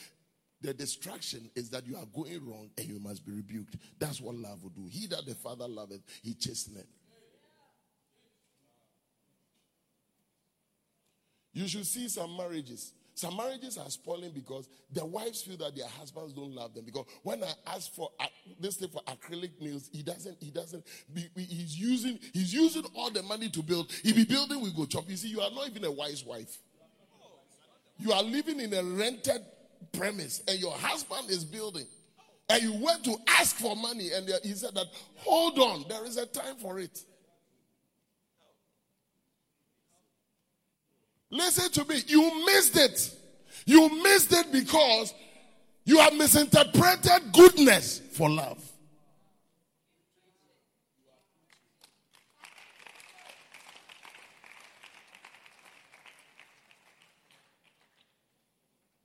[0.62, 3.76] the distraction is that you are going wrong and you must be rebuked.
[4.00, 4.88] That's what love will do.
[4.90, 6.88] He that the Father loveth, he chasteneth.
[11.54, 12.94] You should see some marriages.
[13.16, 16.86] Some marriages are spoiling because the wives feel that their husbands don't love them.
[16.86, 18.28] Because when I ask for uh,
[18.60, 20.38] this thing for acrylic nails, he doesn't.
[20.40, 20.86] He doesn't.
[21.12, 22.20] Be, he's using.
[22.32, 23.90] He's using all the money to build.
[23.90, 25.10] If he be building, we go chop.
[25.10, 26.60] You see, you are not even a wise wife.
[27.98, 29.42] You are living in a rented
[29.92, 31.88] premise, and your husband is building,
[32.50, 36.18] and you went to ask for money, and he said that, "Hold on, there is
[36.18, 37.04] a time for it."
[41.30, 42.02] Listen to me.
[42.08, 43.16] You missed it.
[43.66, 45.14] You missed it because
[45.84, 48.64] you have misinterpreted goodness for love.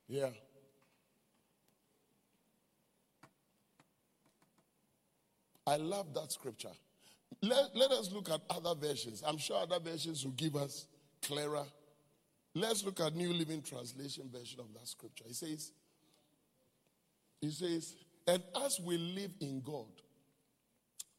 [0.07, 0.29] Yeah.
[5.73, 6.73] I love that scripture.
[7.41, 9.23] Let, let us look at other versions.
[9.27, 10.87] I'm sure other versions will give us
[11.23, 11.65] clearer
[12.55, 15.25] Let's look at New Living Translation version of that scripture.
[15.27, 15.73] It says,
[17.41, 17.97] it says,
[18.27, 19.87] and as we live in God,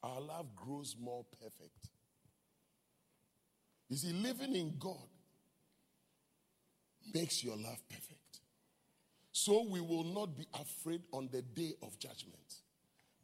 [0.03, 1.89] our love grows more perfect.
[3.89, 5.07] You see, living in God
[7.13, 8.39] makes your love perfect.
[9.31, 12.35] So we will not be afraid on the day of judgment.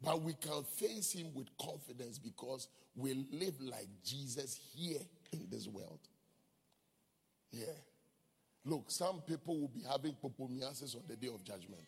[0.02, 5.00] But we can face him with confidence because we live like Jesus here
[5.32, 6.00] in this world.
[7.52, 7.66] Yeah.
[8.64, 11.84] Look, some people will be having popomiasis on the day of judgment.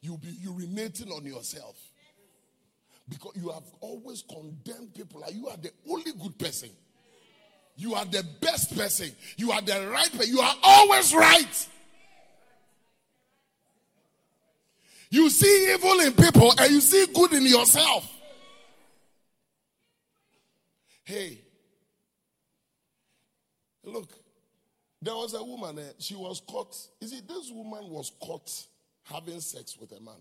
[0.00, 1.76] You'll be urinating on yourself.
[3.08, 5.20] Because you have always condemned people.
[5.20, 6.70] Like you are the only good person.
[7.76, 9.10] You are the best person.
[9.36, 10.28] You are the right person.
[10.28, 11.68] You are always right.
[15.14, 18.12] You see evil in people and you see good in yourself.
[21.04, 21.38] Hey,
[23.84, 24.10] look,
[25.00, 26.76] there was a woman, uh, she was caught.
[27.00, 28.50] You see, this woman was caught
[29.04, 30.16] having sex with a man.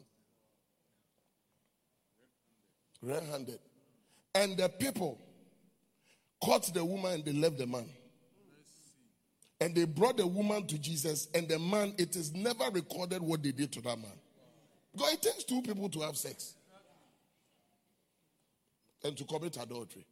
[3.01, 3.59] Red handed.
[4.35, 5.19] And the people
[6.39, 7.89] caught the woman and they left the man.
[9.59, 13.41] And they brought the woman to Jesus, and the man, it is never recorded what
[13.41, 14.19] they did to that man.
[14.93, 16.53] Because it takes two people to have sex
[19.03, 20.05] and to commit adultery.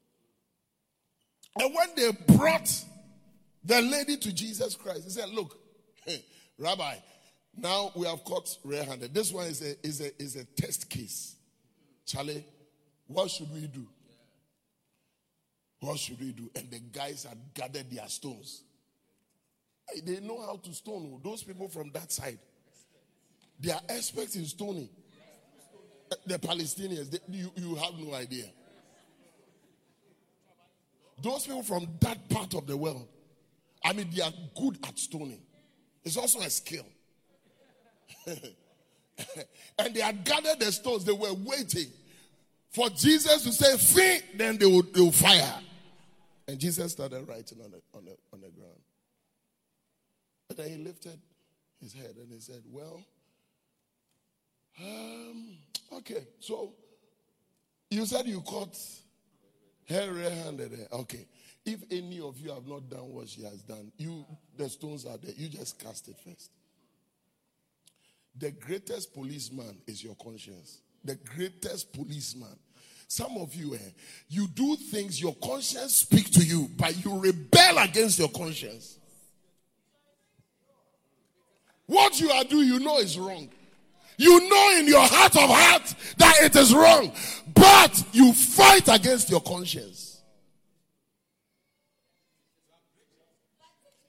[1.60, 2.70] And when they brought
[3.64, 5.04] the lady to Jesus Christ.
[5.04, 5.58] He said, Look,
[6.06, 6.24] hey,
[6.58, 6.96] Rabbi,
[7.58, 9.14] now we have caught red handed.
[9.14, 11.36] This one is a, is, a, is a test case.
[12.06, 12.46] Charlie,
[13.08, 13.86] what should we do?
[15.80, 16.50] What should we do?
[16.56, 18.64] And the guys had gathered their stones.
[20.04, 21.20] They know how to stone.
[21.24, 22.40] Those people from that side,
[23.62, 24.90] they are experts in stoning.
[26.26, 28.46] The Palestinians, they, you, you have no idea.
[31.22, 33.08] Those people from that part of the world,
[33.86, 35.42] I mean, they are good at stoning.
[36.04, 36.86] It's also a skill.
[38.28, 41.06] and they had gathered the stones.
[41.06, 41.88] They were waiting
[42.72, 45.60] for Jesus to say, "Free." Then they would, they fire.
[46.48, 48.82] And Jesus started writing on the, on, the, on the ground.
[50.50, 51.20] And then he lifted
[51.80, 53.02] his head and he said, Well,
[54.80, 55.58] um,
[55.94, 56.74] okay, so
[57.90, 58.78] you said you caught
[59.90, 60.88] her handed.
[60.94, 61.28] Okay.
[61.66, 64.26] If any of you have not done what she has done, you
[64.58, 65.34] the stones are there.
[65.36, 66.50] You just cast it first.
[68.38, 70.82] The greatest policeman is your conscience.
[71.04, 72.58] The greatest policeman.
[73.08, 73.90] Some of you, eh,
[74.30, 78.98] you do things your conscience speak to you, but you rebel against your conscience.
[81.86, 83.50] What you are doing, you know is wrong.
[84.22, 87.12] You know in your heart of heart that it is wrong,
[87.56, 90.22] but you fight against your conscience.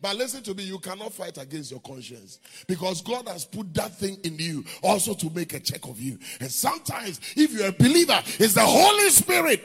[0.03, 3.97] But listen to me, you cannot fight against your conscience because God has put that
[3.97, 6.19] thing in you also to make a check of you.
[6.41, 9.65] And sometimes, if you're a believer, it's the Holy Spirit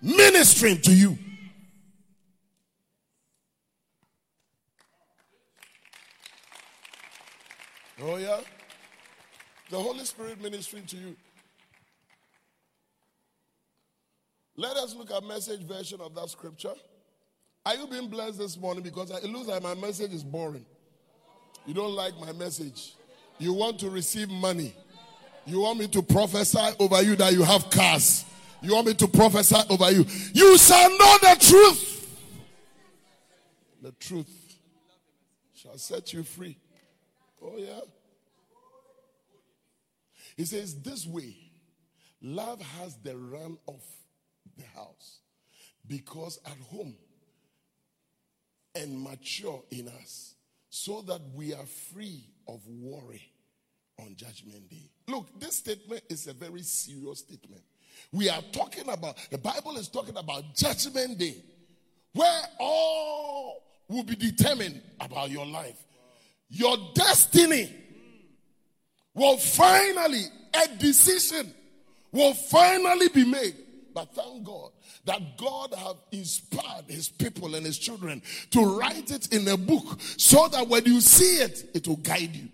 [0.00, 1.18] ministering to you.
[8.00, 8.38] Oh, yeah?
[9.70, 11.16] The Holy Spirit ministering to you.
[14.56, 16.74] Let us look at message version of that scripture.
[17.66, 18.82] Are you being blessed this morning?
[18.82, 20.66] Because it looks like my message is boring.
[21.66, 22.94] You don't like my message.
[23.38, 24.74] You want to receive money.
[25.46, 28.24] You want me to prophesy over you that you have cars.
[28.62, 30.06] You want me to prophesy over you.
[30.32, 32.18] You shall know the truth.
[33.82, 34.56] The truth
[35.54, 36.58] shall set you free.
[37.42, 37.80] Oh, yeah.
[40.36, 41.36] He says, This way,
[42.20, 43.82] love has the run of
[44.56, 45.18] the house
[45.86, 46.94] because at home
[48.74, 50.34] and mature in us
[50.70, 53.30] so that we are free of worry
[54.00, 54.90] on judgment day.
[55.08, 57.62] Look, this statement is a very serious statement.
[58.12, 61.36] We are talking about, the Bible is talking about judgment day
[62.12, 65.76] where all will be determined about your life.
[66.48, 67.72] Your destiny
[69.14, 71.52] will finally, a decision
[72.12, 73.56] will finally be made.
[73.94, 74.70] But thank God
[75.04, 80.00] that God have inspired his people and his children to write it in a book
[80.16, 82.48] so that when you see it, it will guide you.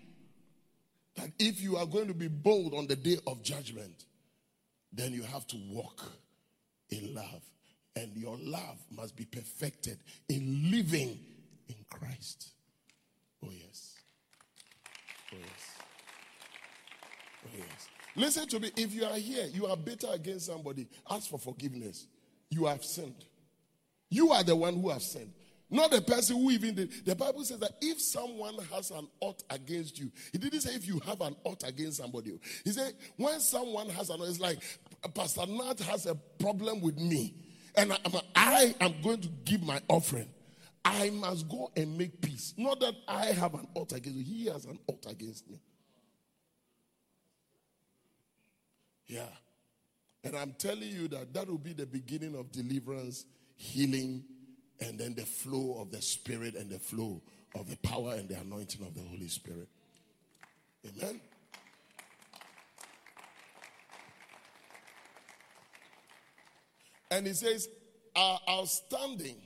[1.15, 4.05] That if you are going to be bold on the day of judgment,
[4.93, 6.11] then you have to walk
[6.89, 7.41] in love.
[7.95, 9.97] And your love must be perfected
[10.29, 11.19] in living
[11.67, 12.51] in Christ.
[13.43, 13.95] Oh, yes.
[15.33, 15.70] Oh, yes.
[18.15, 18.71] Listen to me.
[18.75, 22.07] If you are here, you are bitter against somebody, ask for forgiveness.
[22.49, 23.25] You have sinned.
[24.09, 25.31] You are the one who has sinned.
[25.73, 27.05] Not the person who even did.
[27.05, 30.85] The Bible says that if someone has an ought against you, he didn't say if
[30.85, 32.37] you have an ought against somebody.
[32.65, 34.59] He said when someone has an it's like
[35.15, 37.33] Pastor Nat has a problem with me,
[37.75, 37.97] and I,
[38.35, 40.27] I am going to give my offering.
[40.83, 42.53] I must go and make peace.
[42.57, 45.57] Not that I have an ought against you, he has an ought against me.
[49.11, 49.23] Yeah.
[50.23, 53.25] And I'm telling you that that will be the beginning of deliverance,
[53.57, 54.23] healing,
[54.79, 57.21] and then the flow of the Spirit and the flow
[57.53, 59.67] of the power and the anointing of the Holy Spirit.
[60.87, 61.19] Amen.
[67.11, 67.67] And he says,
[68.15, 69.41] our, our standing,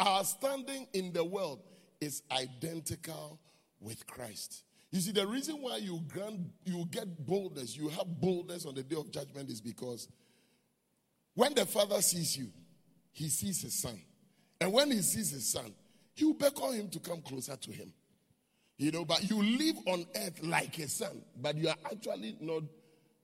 [0.00, 1.60] our standing in the world
[2.00, 3.38] is identical
[3.80, 4.64] with Christ.
[4.96, 8.82] You see, the reason why you grant, you get boldness, you have boldness on the
[8.82, 10.08] day of judgment is because
[11.34, 12.48] when the father sees you,
[13.12, 14.00] he sees his son.
[14.58, 15.74] And when he sees his son,
[16.14, 17.92] he will beckon him to come closer to him.
[18.78, 22.62] You know, but you live on earth like a son, but you are actually not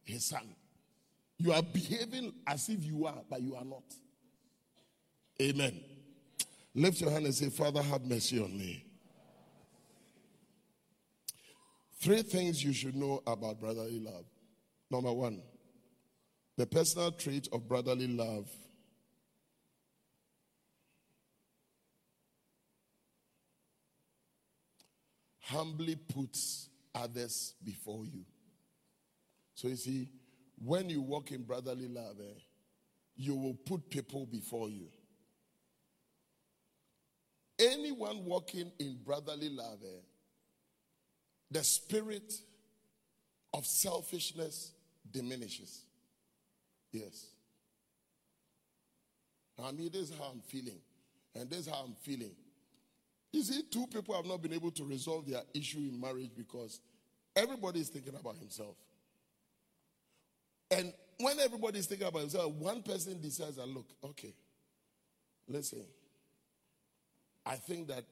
[0.05, 0.55] his son.
[1.39, 3.85] You are behaving as if you are, but you are not.
[5.41, 5.81] Amen.
[6.75, 8.85] Lift your hand and say, Father, have mercy on me.
[12.03, 14.25] Three things you should know about brotherly love.
[14.91, 15.41] Number one,
[16.57, 18.51] the personal trait of brotherly love
[25.43, 28.25] humbly puts others before you.
[29.55, 30.09] So you see,
[30.59, 32.41] when you walk in brotherly love, eh,
[33.15, 34.89] you will put people before you.
[37.61, 40.01] Anyone walking in brotherly love, eh,
[41.53, 42.33] the spirit
[43.53, 44.73] of selfishness
[45.11, 45.83] diminishes.
[46.91, 47.27] Yes.
[49.63, 50.81] I mean, this is how I'm feeling.
[51.35, 52.33] And this is how I'm feeling.
[53.33, 56.81] You see, two people have not been able to resolve their issue in marriage because
[57.35, 58.77] everybody is thinking about himself.
[60.71, 64.35] And when everybody is thinking about himself, one person decides that, look, okay,
[65.49, 65.85] listen,
[67.45, 68.05] I think that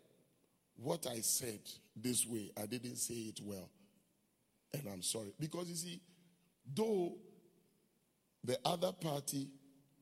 [0.83, 1.61] what I said
[1.95, 3.71] this way, I didn't say it well.
[4.73, 5.33] And I'm sorry.
[5.39, 6.01] Because you see,
[6.75, 7.17] though
[8.45, 9.49] the other party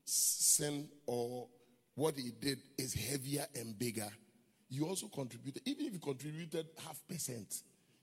[0.05, 1.49] sin or
[1.95, 4.09] what he did is heavier and bigger,
[4.71, 5.63] you also contributed.
[5.65, 7.63] Even if you contributed half percent,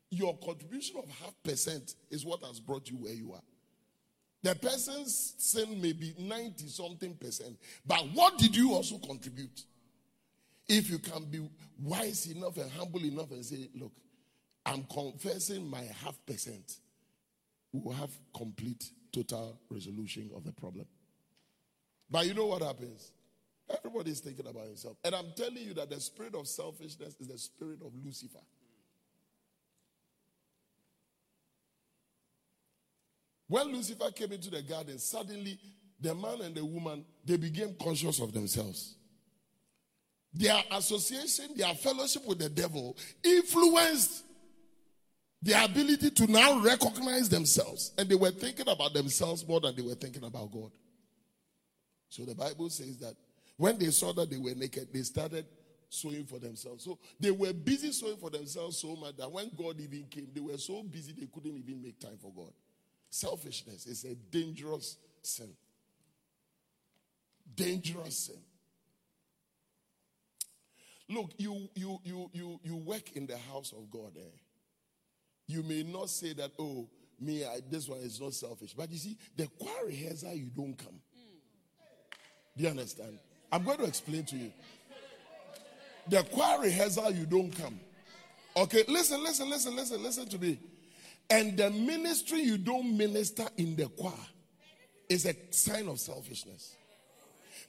[0.10, 3.42] your contribution of half percent is what has brought you where you are.
[4.44, 9.64] The person's sin may be 90 something percent, but what did you also contribute?
[10.68, 11.47] If you can be
[11.80, 13.91] wise enough and humble enough and say, look,
[14.66, 16.78] I'm confessing my half percent.
[17.72, 20.86] We will have complete, total resolution of the problem.
[22.09, 23.11] But you know what happens?
[23.70, 24.97] Everybody is thinking about himself.
[25.03, 28.39] And I'm telling you that the spirit of selfishness is the spirit of Lucifer.
[33.47, 35.59] When Lucifer came into the garden, suddenly
[35.99, 38.95] the man and the woman they became conscious of themselves.
[40.36, 44.26] Their association, their fellowship with the devil influenced
[45.42, 47.94] their ability to now recognize themselves.
[47.98, 50.72] And they were thinking about themselves more than they were thinking about God.
[52.10, 53.16] So the Bible says that
[53.56, 55.46] when they saw that they were naked, they started
[55.88, 56.84] sewing for themselves.
[56.84, 60.42] So they were busy sewing for themselves so much that when God even came, they
[60.42, 62.52] were so busy they couldn't even make time for God.
[63.10, 65.54] Selfishness is a dangerous sin.
[67.56, 68.42] Dangerous sin.
[71.10, 74.14] Look, you you you you you work in the house of God.
[74.18, 74.38] Eh?
[75.47, 76.88] You may not say that, oh,
[77.20, 78.74] me, I, this one is not selfish.
[78.74, 80.99] But you see, the choir rehearsal, you don't come.
[82.58, 83.20] Do you understand?
[83.51, 84.51] I'm going to explain to you.
[86.08, 87.80] The choir rehearsal, you don't come.
[88.58, 90.60] Okay, listen, listen, listen, listen, listen to me.
[91.30, 94.14] And the ministry you don't minister in the choir
[95.10, 96.76] is a sign of selfishness.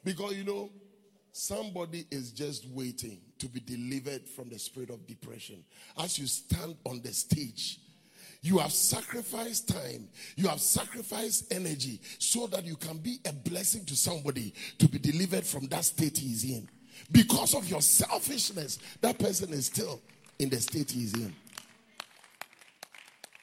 [0.05, 0.71] Because you know,
[1.37, 5.63] somebody is just waiting to be delivered from the spirit of depression.
[5.99, 7.79] As you stand on the stage,
[8.41, 13.85] you have sacrificed time, you have sacrificed energy so that you can be a blessing
[13.85, 16.67] to somebody to be delivered from that state he's in.
[17.13, 20.01] Because of your selfishness, that person is still
[20.39, 21.35] in the state he's in.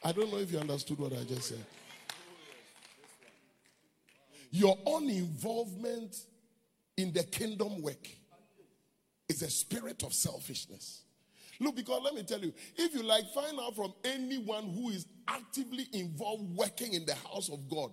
[0.03, 1.65] I don't know if you understood what I just said.
[4.49, 6.15] Your own involvement
[6.97, 8.07] in the kingdom work
[9.29, 11.03] is a spirit of selfishness.
[11.59, 15.05] Look, because let me tell you, if you like find out from anyone who is
[15.27, 17.91] actively involved working in the house of God,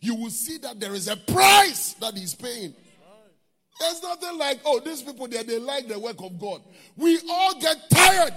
[0.00, 2.74] you will see that there is a price that he's paying.
[3.80, 6.62] There's nothing like, oh, these people they like the work of God.
[6.96, 8.34] We all get tired.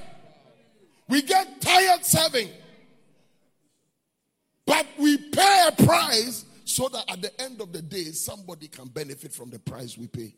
[1.10, 2.50] We get tired serving.
[4.66, 8.88] But we pay a price so that at the end of the day, somebody can
[8.88, 10.34] benefit from the price we pay.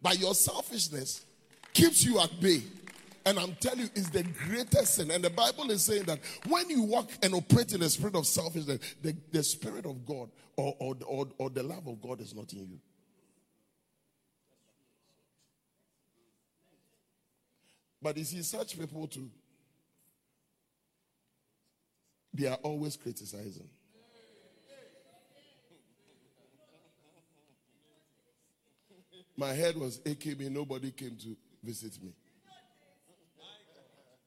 [0.00, 1.26] By your selfishness
[1.74, 2.62] keeps you at bay.
[3.26, 5.10] And I'm telling you, it's the greatest sin.
[5.10, 8.26] And the Bible is saying that when you walk and operate in the spirit of
[8.26, 12.34] selfishness, the, the spirit of God or, or, or, or the love of God is
[12.34, 12.80] not in you.
[18.00, 19.28] But you see, such people too,
[22.32, 23.68] they are always criticizing.
[29.36, 32.12] My head was aching me, nobody came to visit me.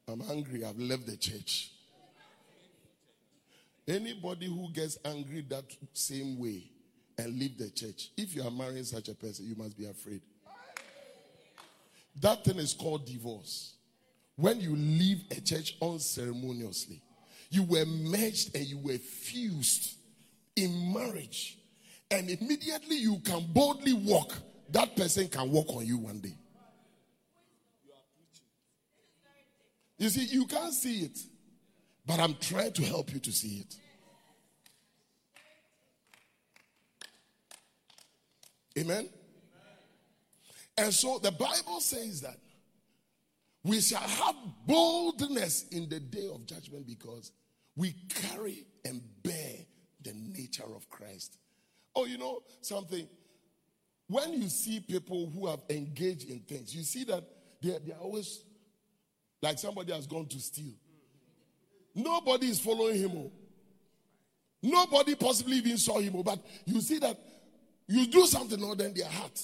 [0.07, 1.71] I'm angry, I've left the church.
[3.87, 6.63] Anybody who gets angry that same way
[7.17, 10.21] and leave the church, if you are marrying such a person, you must be afraid.
[12.21, 13.73] That thing is called divorce.
[14.35, 17.01] When you leave a church unceremoniously,
[17.49, 19.95] you were merged and you were fused
[20.55, 21.57] in marriage,
[22.11, 24.33] and immediately you can boldly walk,
[24.71, 26.35] that person can walk on you one day.
[29.97, 31.19] You see, you can't see it,
[32.05, 33.75] but I'm trying to help you to see it.
[38.79, 39.09] Amen?
[40.77, 42.37] And so the Bible says that
[43.65, 47.33] we shall have boldness in the day of judgment because
[47.75, 49.55] we carry and bear
[50.01, 51.37] the nature of Christ.
[51.93, 53.05] Oh, you know something?
[54.09, 57.23] When you see people who have engaged in things, you see that
[57.61, 58.41] they're, they're always
[59.39, 60.73] like somebody has gone to steal.
[61.93, 63.11] Nobody is following him.
[63.13, 63.31] Oh.
[64.63, 66.15] Nobody possibly even saw him.
[66.17, 67.17] Oh, but you see that
[67.87, 69.39] you do something or then their heart.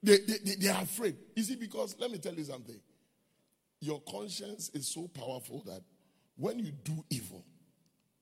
[0.00, 1.16] They, they, they, they are afraid.
[1.34, 2.80] Is it because let me tell you something.
[3.80, 5.82] Your conscience is so powerful that
[6.36, 7.44] when you do evil,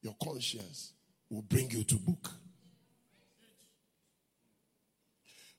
[0.00, 0.94] your conscience
[1.28, 2.30] will bring you to book.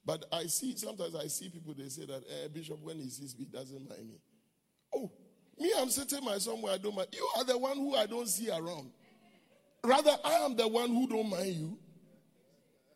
[0.05, 3.37] But I see, sometimes I see people, they say that, eh, Bishop, when he sees
[3.37, 4.15] me, he doesn't mind me.
[4.95, 5.11] Oh,
[5.59, 7.07] me, I'm sitting my somewhere I don't mind.
[7.13, 8.91] You are the one who I don't see around.
[9.83, 11.77] Rather, I am the one who don't mind you.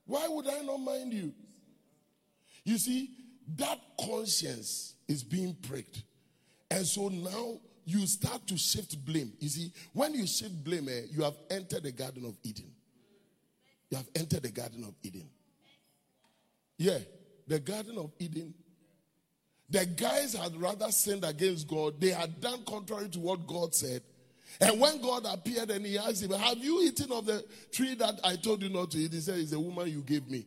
[0.05, 1.33] Why would I not mind you?
[2.63, 3.11] You see,
[3.55, 6.03] that conscience is being pricked.
[6.69, 9.31] And so now you start to shift blame.
[9.39, 12.71] You see, when you shift blame, eh, you have entered the Garden of Eden.
[13.89, 15.29] You have entered the Garden of Eden.
[16.77, 16.99] Yeah,
[17.47, 18.53] the Garden of Eden
[19.69, 21.99] The guys had rather sinned against God.
[21.99, 24.01] They had done contrary to what God said.
[24.61, 28.19] And when God appeared and he asked him, Have you eaten of the tree that
[28.23, 29.13] I told you not to eat?
[29.13, 30.45] He said, It's a woman you gave me.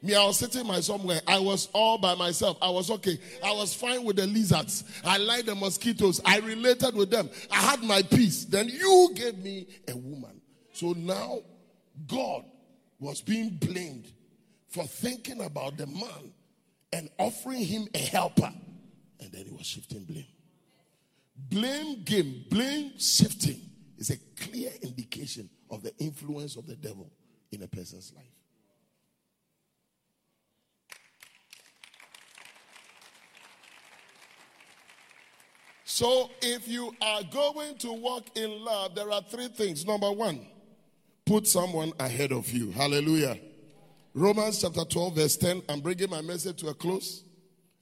[0.00, 1.20] Me, I was sitting my somewhere.
[1.28, 2.56] I was all by myself.
[2.60, 3.16] I was okay.
[3.44, 4.82] I was fine with the lizards.
[5.04, 6.20] I liked the mosquitoes.
[6.24, 7.30] I related with them.
[7.52, 8.44] I had my peace.
[8.44, 10.40] Then you gave me a woman.
[10.72, 11.42] So now
[12.08, 12.44] God
[12.98, 14.10] was being blamed
[14.72, 16.32] for thinking about the man
[16.92, 18.52] and offering him a helper.
[19.20, 20.26] And then he was shifting blame.
[21.36, 23.60] Blame game, blame shifting
[23.98, 27.10] is a clear indication of the influence of the devil
[27.50, 28.24] in a person's life.
[35.84, 39.84] So, if you are going to walk in love, there are three things.
[39.84, 40.46] Number one,
[41.26, 42.70] put someone ahead of you.
[42.70, 43.38] Hallelujah.
[44.14, 45.62] Romans chapter 12, verse 10.
[45.70, 47.24] I'm bringing my message to a close.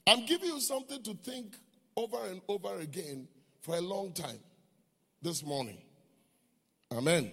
[0.07, 1.55] I'm giving you something to think
[1.97, 3.27] over and over again
[3.61, 4.39] for a long time
[5.21, 5.77] this morning.
[6.91, 7.31] Amen.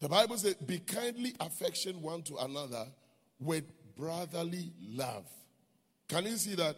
[0.00, 2.86] The Bible says, Be kindly affection one to another
[3.38, 3.64] with
[3.96, 5.26] brotherly love.
[6.08, 6.76] Can you see that?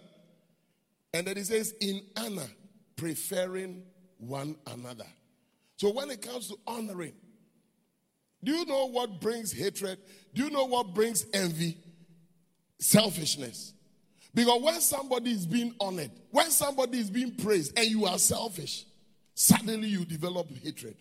[1.14, 2.48] And then it says, In honor,
[2.96, 3.84] preferring
[4.18, 5.06] one another.
[5.76, 7.14] So when it comes to honoring,
[8.42, 9.98] do you know what brings hatred?
[10.34, 11.76] Do you know what brings envy?
[12.78, 13.74] Selfishness.
[14.34, 18.84] Because when somebody is being honored, when somebody is being praised, and you are selfish,
[19.34, 20.96] suddenly you develop hatred.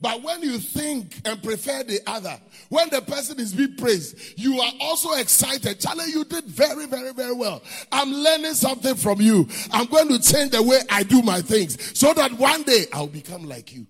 [0.00, 2.38] But when you think and prefer the other,
[2.68, 5.80] when the person is being praised, you are also excited.
[5.80, 7.62] Charlie, you did very, very, very well.
[7.90, 9.48] I'm learning something from you.
[9.70, 13.06] I'm going to change the way I do my things so that one day I'll
[13.06, 13.86] become like you.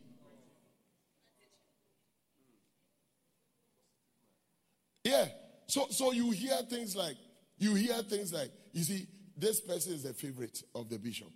[5.07, 5.27] Yeah.
[5.69, 7.17] So so you hear things like
[7.59, 11.29] you hear things like you see this person is a favorite of the bishop.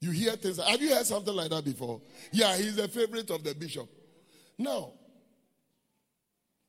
[0.00, 0.58] You hear things.
[0.58, 2.00] Have you heard something like that before?
[2.32, 3.88] Yeah, he's a favorite of the bishop.
[4.58, 4.92] Now,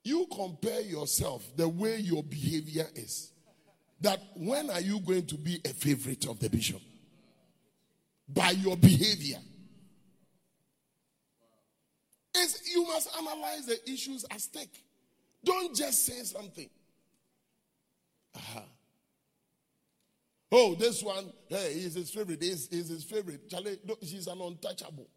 [0.04, 3.32] you compare yourself the way your behavior is.
[4.02, 6.82] That when are you going to be a favorite of the bishop?
[8.28, 9.40] By your behavior.
[12.38, 14.84] It's, you must analyze the issues at stake.
[15.44, 16.70] Don't just say something.
[18.36, 18.62] Uh-huh.
[20.52, 22.42] Oh, this one, hey, he's his favorite.
[22.42, 23.50] He's, he's his favorite.
[23.50, 25.08] Charlie, no, she's an untouchable.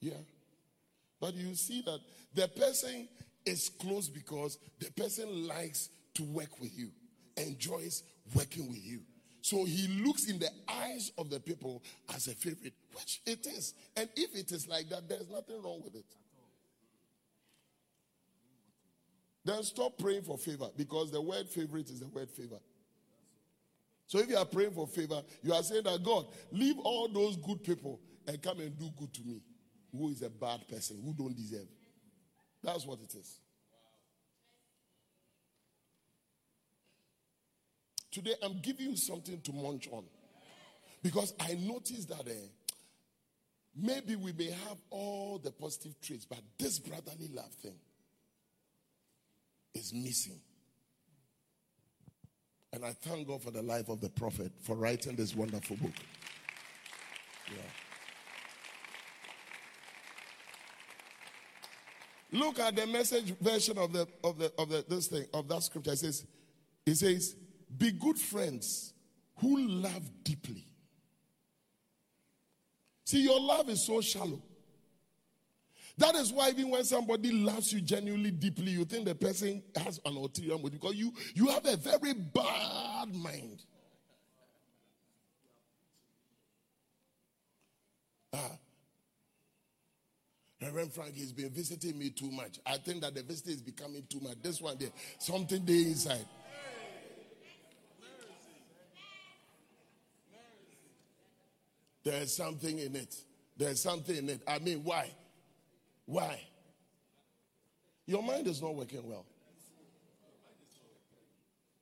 [0.00, 0.14] Yeah.
[1.20, 2.00] But you see that
[2.34, 3.08] the person
[3.44, 6.90] is close because the person likes to work with you,
[7.36, 8.02] enjoys
[8.34, 9.00] working with you.
[9.42, 11.82] So he looks in the eyes of the people
[12.14, 13.74] as a favorite, which it is.
[13.96, 16.04] And if it is like that, there's nothing wrong with it.
[19.44, 22.58] Then stop praying for favor because the word favorite is the word favor.
[24.06, 27.36] So if you are praying for favor, you are saying that God, leave all those
[27.36, 29.40] good people and come and do good to me,
[29.92, 31.68] who is a bad person, who don't deserve.
[32.62, 33.40] That's what it is.
[38.10, 40.04] Today, I'm giving you something to munch on.
[41.02, 42.32] Because I noticed that uh,
[43.74, 47.78] maybe we may have all the positive traits, but this brotherly love thing
[49.74, 50.40] is missing.
[52.72, 55.92] And I thank God for the life of the prophet for writing this wonderful book.
[57.48, 57.62] Yeah.
[62.32, 65.64] Look at the message version of the of the of the this thing of that
[65.64, 65.92] scripture.
[65.92, 66.24] It says,
[66.86, 67.34] it says,
[67.76, 68.92] be good friends
[69.36, 70.64] who love deeply.
[73.04, 74.42] See, your love is so shallow.
[75.98, 80.00] That is why even when somebody loves you genuinely deeply, you think the person has
[80.06, 83.64] an ulterior motive because you, you have a very bad mind.
[88.32, 88.52] Ah.
[90.62, 92.60] Reverend Frank has been visiting me too much.
[92.64, 94.36] I think that the visit is becoming too much.
[94.42, 96.26] This one there, something there inside.
[102.10, 103.14] There's something in it.
[103.56, 104.42] There's something in it.
[104.48, 105.12] I mean, why?
[106.06, 106.40] Why?
[108.04, 109.24] Your mind is not working well.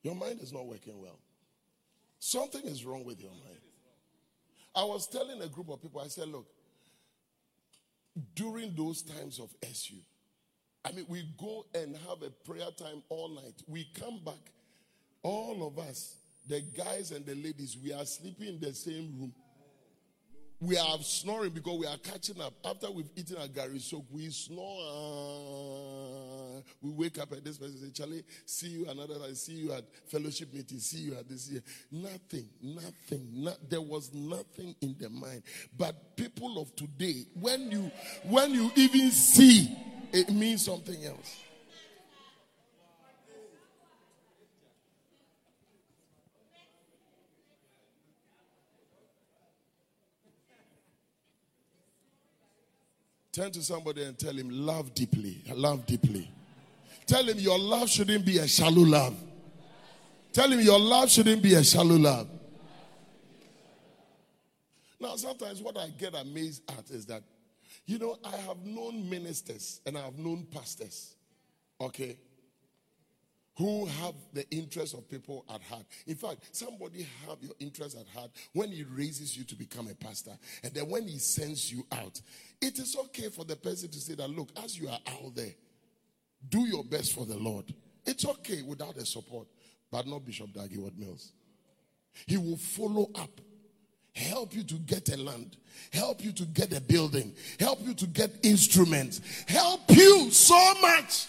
[0.03, 1.19] Your mind is not working well.
[2.19, 3.63] Something is wrong with your mind.
[4.75, 6.47] I was telling a group of people, I said, look,
[8.35, 9.97] during those times of SU,
[10.85, 13.63] I mean, we go and have a prayer time all night.
[13.67, 14.53] We come back,
[15.23, 16.17] all of us,
[16.47, 19.33] the guys and the ladies, we are sleeping in the same room.
[20.61, 22.53] We are snoring because we are catching up.
[22.65, 24.81] After we've eaten a gari soak, we snore.
[26.59, 29.73] uh, we wake up and this person say, Charlie, see you another time, see you
[29.73, 31.63] at fellowship meeting, see you at this year.
[31.91, 35.43] Nothing, nothing, not, there was nothing in the mind.
[35.77, 37.91] But people of today, when you
[38.25, 39.71] when you even see,
[40.13, 41.37] it means something else.
[53.39, 55.41] Turn to somebody and tell him, love deeply.
[55.55, 56.29] Love deeply.
[57.07, 59.15] Tell him your love shouldn't be a shallow love.
[60.33, 62.29] Tell him your love shouldn't be a shallow love.
[64.99, 67.23] Now, sometimes what I get amazed at is that,
[67.87, 71.15] you know, I have known ministers and I have known pastors,
[71.81, 72.19] okay,
[73.59, 75.85] who have the interest of people at heart.
[76.07, 79.95] In fact, somebody have your interest at heart when he raises you to become a
[79.95, 80.31] pastor,
[80.63, 82.21] and then when he sends you out,
[82.63, 85.55] it is okay for the person to say that, look, as you are out there,
[86.49, 87.75] do your best for the Lord.
[88.07, 89.49] It's okay without the support,
[89.91, 91.33] but not Bishop Dag Heward-Mills.
[92.27, 93.41] He will follow up,
[94.15, 95.57] help you to get a land,
[95.93, 101.27] help you to get a building, help you to get instruments, help you so much.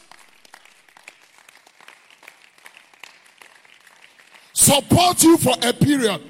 [4.70, 6.22] Support you for a period.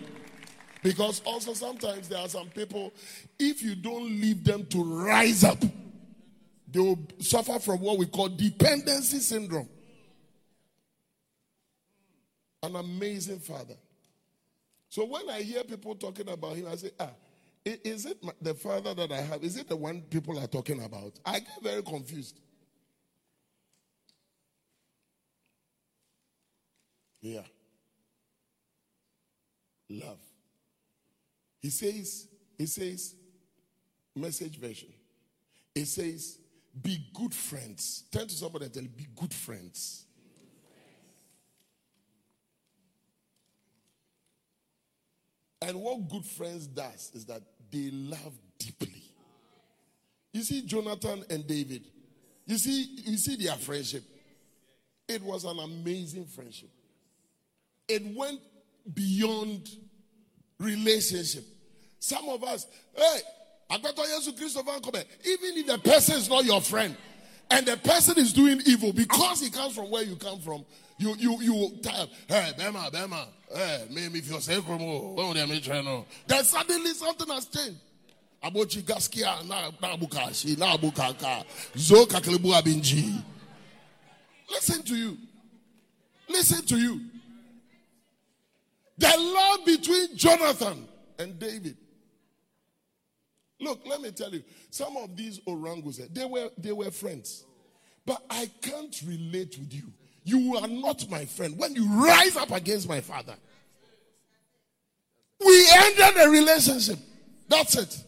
[0.82, 2.94] Because also sometimes there are some people,
[3.38, 5.62] if you don't leave them to rise up,
[6.72, 9.68] they will suffer from what we call dependency syndrome.
[12.64, 13.76] An amazing father.
[14.88, 17.10] So when I hear people talking about him, I say, ah,
[17.66, 19.44] is it the father that I have?
[19.44, 21.20] Is it the one people are talking about?
[21.26, 22.40] I get very confused.
[27.22, 27.42] Yeah.
[29.90, 30.20] Love.
[31.60, 32.28] He says,
[32.58, 33.16] he says,
[34.16, 34.90] message version.
[35.76, 36.38] It says,
[36.82, 38.04] be good friends.
[38.12, 40.06] Turn to somebody and tell be good friends.
[45.62, 49.04] And what good friends does is that they love deeply.
[50.32, 51.86] You see Jonathan and David.
[52.46, 54.04] You see, you see their friendship.
[55.08, 56.70] It was an amazing friendship.
[57.88, 58.40] It went
[58.94, 59.70] beyond
[60.60, 61.44] relationship.
[62.00, 62.66] Some of us,
[62.96, 63.20] hey,
[63.72, 66.96] Agbata Yesu Christopher come Even if the person is not your friend
[67.52, 70.66] and the person is doing evil because he comes from where you come from,
[70.98, 74.40] you you you tell hey Bema Bema hey maybe if you're
[74.78, 77.80] me then suddenly something has changed.
[78.44, 80.78] Abochi gaskia na na bukashi na
[81.76, 83.24] zo abinji.
[84.50, 85.18] Listen to you.
[86.28, 87.02] Listen to you.
[89.00, 90.88] The love between Jonathan
[91.18, 91.78] and David.
[93.62, 97.46] Look, let me tell you, some of these orangus, they were they were friends.
[98.06, 99.92] But I can't relate with you.
[100.24, 101.58] You are not my friend.
[101.58, 103.36] When you rise up against my father,
[105.46, 107.00] we ended the relationship.
[107.48, 108.04] That's it.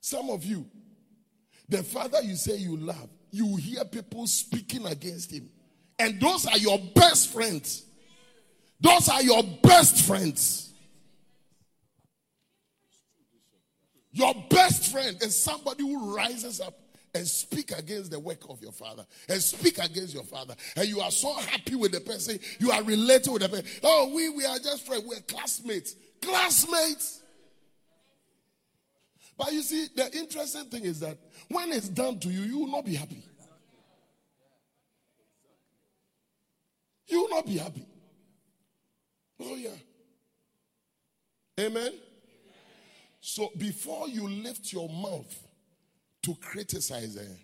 [0.00, 0.66] Some of you,
[1.68, 5.50] the father you say you love, you hear people speaking against him.
[5.98, 7.84] And those are your best friends.
[8.80, 10.72] Those are your best friends.
[14.12, 16.74] Your best friend is somebody who rises up
[17.14, 20.54] and speak against the work of your father and speak against your father.
[20.76, 23.66] And you are so happy with the person, you are related with the person.
[23.82, 25.94] Oh, we, we are just friends, we're classmates.
[26.20, 27.22] Classmates.
[29.36, 31.16] But you see, the interesting thing is that
[31.48, 33.22] when it's done to you, you will not be happy.
[37.06, 37.86] You will not be happy.
[39.40, 39.70] Oh, yeah.
[41.60, 41.92] Amen.
[43.20, 45.46] So before you lift your mouth
[46.22, 47.36] to criticize her,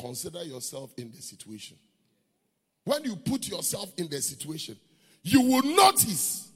[0.00, 1.76] consider yourself in the situation.
[2.84, 4.76] When you put yourself in the situation,
[5.22, 6.50] you will notice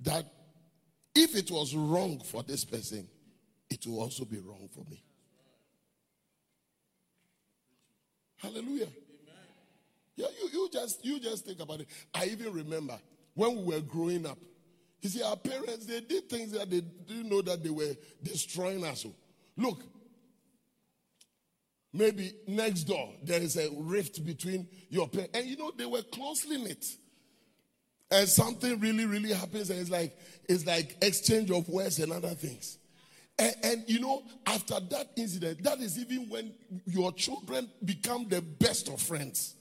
[0.00, 0.26] that
[1.14, 3.08] if it was wrong for this person,
[3.70, 5.02] it will also be wrong for me.
[8.36, 8.88] Hallelujah.
[10.16, 11.88] Yeah, you, you just you just think about it.
[12.12, 12.98] I even remember
[13.34, 14.38] when we were growing up.
[15.00, 18.84] You see, our parents they did things that they didn't know that they were destroying
[18.84, 19.04] us.
[19.56, 19.82] Look,
[21.92, 26.02] maybe next door there is a rift between your parents, and you know they were
[26.02, 26.86] closely knit.
[28.10, 30.16] And something really, really happens, and it's like
[30.48, 32.78] it's like exchange of words and other things.
[33.38, 36.52] And, and, you know, after that incident, that is even when
[36.86, 39.56] your children become the best of friends.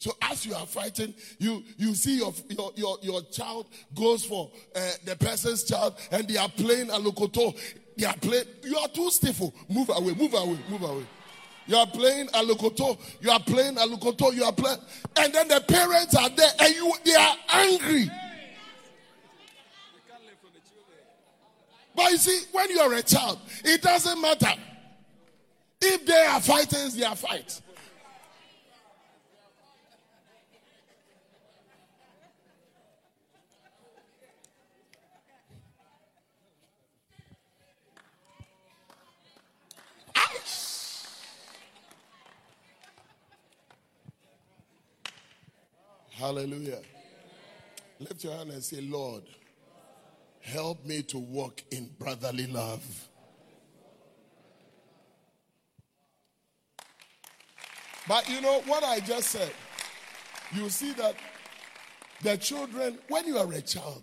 [0.00, 4.50] So as you are fighting, you you see your your your, your child goes for
[4.74, 7.54] uh, the person's child, and they are playing alokoto.
[7.98, 8.46] They are playing.
[8.62, 9.38] You are too stiff.
[9.68, 10.14] Move away.
[10.14, 10.58] Move away.
[10.70, 11.06] Move away.
[11.66, 12.98] You are playing alokoto.
[13.20, 14.34] You are playing alokoto.
[14.34, 14.78] You are playing,
[15.16, 18.10] and then the parents are there, and you they are angry.
[21.94, 24.58] But you see, when you are a child, it doesn't matter.
[25.82, 27.60] If they are fighters, they are fights.
[46.20, 46.80] Hallelujah.
[47.98, 49.22] Lift your hand and say, Lord,
[50.42, 53.08] help me to walk in brotherly love.
[58.06, 59.52] But you know what I just said?
[60.52, 61.14] You see that
[62.22, 64.02] the children, when you are a child,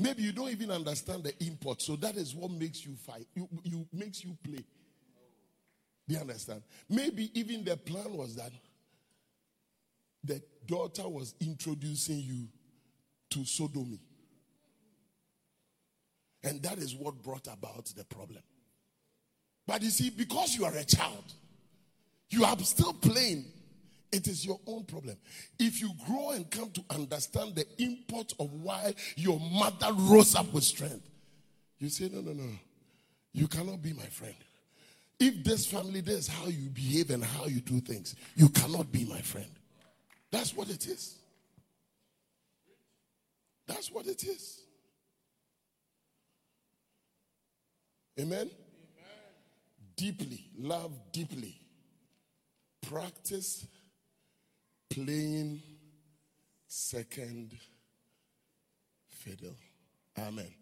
[0.00, 1.80] maybe you don't even understand the import.
[1.80, 3.26] So that is what makes you fight.
[3.36, 4.64] You, you makes you play.
[6.08, 6.62] Do you understand?
[6.88, 8.52] Maybe even the plan was that
[10.24, 12.48] the daughter was introducing you
[13.30, 14.00] to sodomy.
[16.44, 18.42] And that is what brought about the problem.
[19.66, 21.24] But you see, because you are a child,
[22.30, 23.44] you are still playing.
[24.10, 25.16] It is your own problem.
[25.58, 30.52] If you grow and come to understand the import of why your mother rose up
[30.52, 31.08] with strength,
[31.78, 32.50] you say, No, no, no.
[33.32, 34.34] You cannot be my friend.
[35.24, 38.90] If this family, this is how you behave and how you do things, you cannot
[38.90, 39.46] be my friend.
[40.32, 41.14] That's what it is.
[43.68, 44.62] That's what it is.
[48.18, 48.40] Amen?
[48.40, 48.50] Amen?
[49.94, 51.54] Deeply, love deeply.
[52.84, 53.64] Practice
[54.90, 55.62] playing
[56.66, 57.56] second
[59.08, 59.54] fiddle.
[60.18, 60.52] Amen.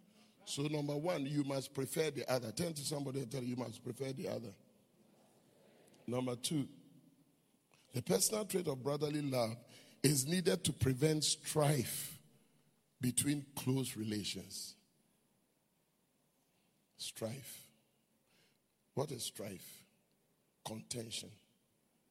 [0.50, 2.50] So, number one, you must prefer the other.
[2.50, 4.50] Turn to somebody and tell you, you must prefer the other.
[6.08, 6.66] Number two,
[7.94, 9.56] the personal trait of brotherly love
[10.02, 12.18] is needed to prevent strife
[13.00, 14.74] between close relations.
[16.98, 17.62] Strife.
[18.94, 19.84] What is strife?
[20.64, 21.30] Contention,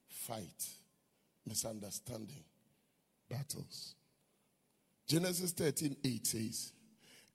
[0.08, 0.66] fight,
[1.46, 2.46] misunderstanding,
[3.30, 3.96] battles.
[5.08, 6.72] Genesis 13 8 says,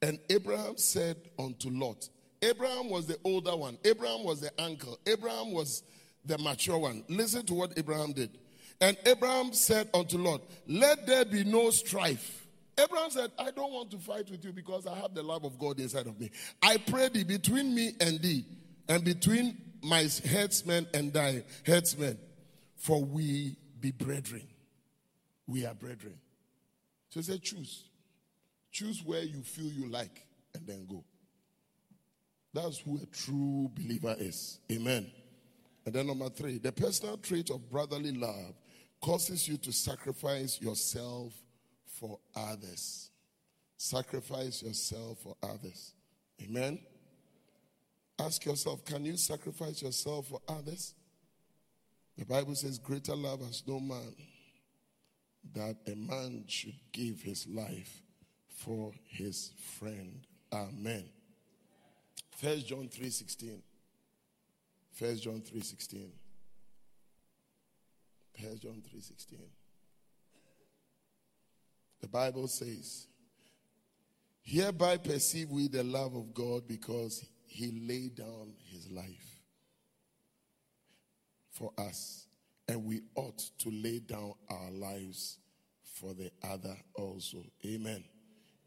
[0.01, 2.09] And Abraham said unto Lot,
[2.41, 5.83] Abraham was the older one, Abraham was the uncle, Abraham was
[6.25, 7.03] the mature one.
[7.07, 8.37] Listen to what Abraham did.
[8.81, 12.45] And Abraham said unto Lot, Let there be no strife.
[12.77, 15.57] Abraham said, I don't want to fight with you because I have the love of
[15.57, 16.29] God inside of me.
[16.61, 18.45] I pray thee between me and thee,
[18.89, 22.17] and between my headsmen and thy headsmen,
[22.75, 24.45] for we be brethren.
[25.47, 26.15] We are brethren.
[27.09, 27.83] So he said, Choose.
[28.75, 31.01] Choose where you feel you like, and then go.
[32.53, 34.59] That's who a true believer is.
[34.69, 35.09] Amen.
[35.85, 38.53] And then number three, the personal trait of brotherly love
[38.99, 41.31] causes you to sacrifice yourself
[41.85, 43.11] for others.
[43.77, 45.93] Sacrifice yourself for others.
[46.43, 46.77] Amen.
[48.19, 50.95] Ask yourself, can you sacrifice yourself for others?
[52.17, 54.13] The Bible says, Greater love has no man
[55.53, 58.01] that a man should give his life
[58.55, 60.25] for his friend.
[60.51, 61.05] Amen.
[62.31, 63.61] First John 3 16.
[64.95, 66.09] First John 3:16.
[68.39, 69.51] First John 3:16.
[71.99, 73.07] The Bible says,
[74.41, 79.41] Hereby perceive we the love of God because he laid down his life
[81.51, 82.27] for us,
[82.67, 85.39] and we ought to lay down our lives
[85.83, 87.43] for the other also.
[87.65, 88.03] Amen.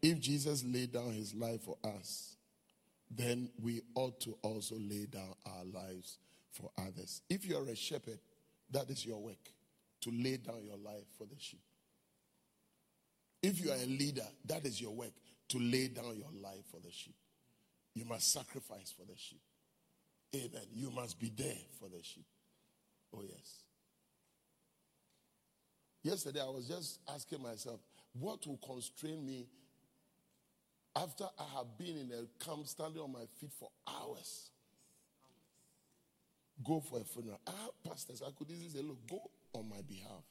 [0.01, 2.35] If Jesus laid down his life for us,
[3.11, 6.19] then we ought to also lay down our lives
[6.51, 7.21] for others.
[7.29, 8.19] If you're a shepherd,
[8.71, 9.51] that is your work
[10.01, 11.61] to lay down your life for the sheep.
[13.41, 15.13] If you are a leader, that is your work
[15.49, 17.15] to lay down your life for the sheep.
[17.95, 19.41] You must sacrifice for the sheep.
[20.35, 20.67] Amen.
[20.73, 22.25] You must be there for the sheep.
[23.13, 23.63] Oh, yes.
[26.03, 27.79] Yesterday, I was just asking myself,
[28.13, 29.47] what will constrain me
[30.95, 34.49] after I have been in a camp standing on my feet for hours?
[36.63, 37.39] Go for a funeral.
[37.47, 38.21] I have pastors.
[38.25, 39.21] I could easily say, look, go
[39.53, 40.23] on my behalf.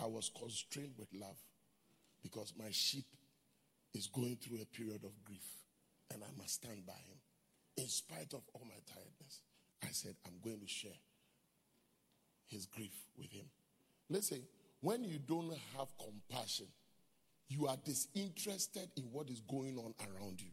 [0.00, 1.36] I was constrained with love
[2.22, 3.06] because my sheep
[3.94, 5.46] is going through a period of grief
[6.12, 7.18] and I must stand by him.
[7.76, 9.40] In spite of all my tiredness,
[9.82, 10.98] I said, I'm going to share
[12.46, 13.46] his grief with him.
[14.08, 14.42] Listen,
[14.80, 16.66] when you don't have compassion,
[17.50, 20.50] you are disinterested in what is going on around you.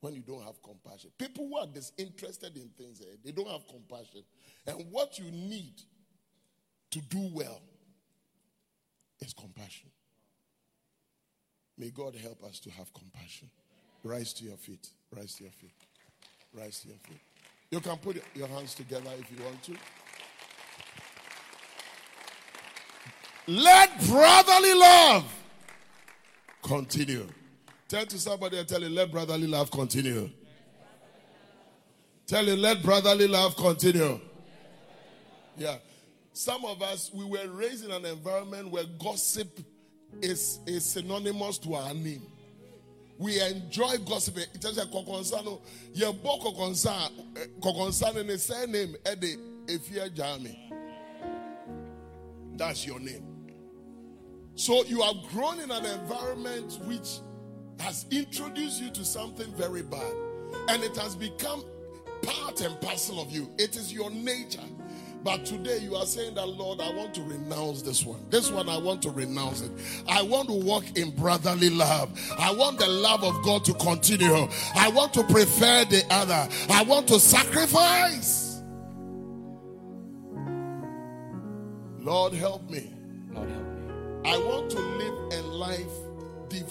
[0.00, 3.66] When you don't have compassion, people who are disinterested in things, eh, they don't have
[3.66, 4.22] compassion.
[4.66, 5.80] And what you need
[6.90, 7.62] to do well
[9.20, 9.88] is compassion.
[11.78, 13.48] May God help us to have compassion.
[14.04, 14.88] Rise to your feet.
[15.16, 15.74] Rise to your feet.
[16.52, 17.20] Rise to your feet.
[17.70, 19.76] You can put your hands together if you want to.
[23.46, 25.24] Let brotherly love
[26.72, 27.26] continue.
[27.86, 30.30] Tell to somebody and tell you, let brotherly love continue.
[32.26, 34.18] Tell you, let brotherly love continue.
[35.58, 35.76] Yeah.
[36.32, 39.60] Some of us, we were raised in an environment where gossip
[40.22, 42.22] is, is synonymous to our name.
[43.18, 44.46] We enjoy gossiping.
[44.54, 45.60] It is a kokonsano.
[45.92, 48.96] Ye bo kokonsa eh, kokonsa in the same name.
[49.06, 50.72] Ede Efia Jami.
[52.56, 53.31] That's your name.
[54.54, 57.20] So you have grown in an environment which
[57.80, 60.14] has introduced you to something very bad,
[60.68, 61.64] and it has become
[62.22, 63.50] part and parcel of you.
[63.58, 64.60] It is your nature.
[65.24, 68.24] But today you are saying that, Lord, I want to renounce this one.
[68.28, 69.70] This one, I want to renounce it.
[70.08, 72.10] I want to walk in brotherly love.
[72.38, 74.48] I want the love of God to continue.
[74.74, 76.48] I want to prefer the other.
[76.70, 78.62] I want to sacrifice.
[82.00, 82.91] Lord, help me.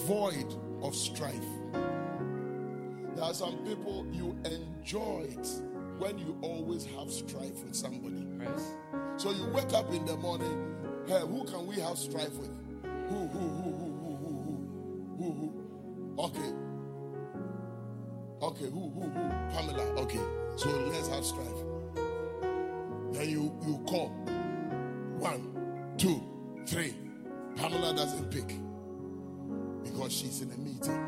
[0.06, 1.44] void of strife.
[3.14, 5.48] There are some people you enjoy it
[5.98, 8.26] when you always have strife with somebody.
[8.40, 8.74] Yes.
[9.16, 10.74] So you wake up in the morning,
[11.06, 12.50] hey, who can we have strife with?
[12.82, 14.64] Who, who, who, who, who, who,
[15.18, 15.52] who, who,
[16.18, 16.52] Okay.
[18.42, 19.28] Okay, who, who, who?
[19.52, 19.84] Pamela.
[20.00, 20.20] Okay.
[20.56, 21.46] So let's have strife.
[23.12, 24.08] Then you, you call.
[25.18, 26.20] One, two,
[26.66, 26.94] three.
[27.54, 28.56] Pamela doesn't pick
[29.84, 31.06] because she's in a meeting.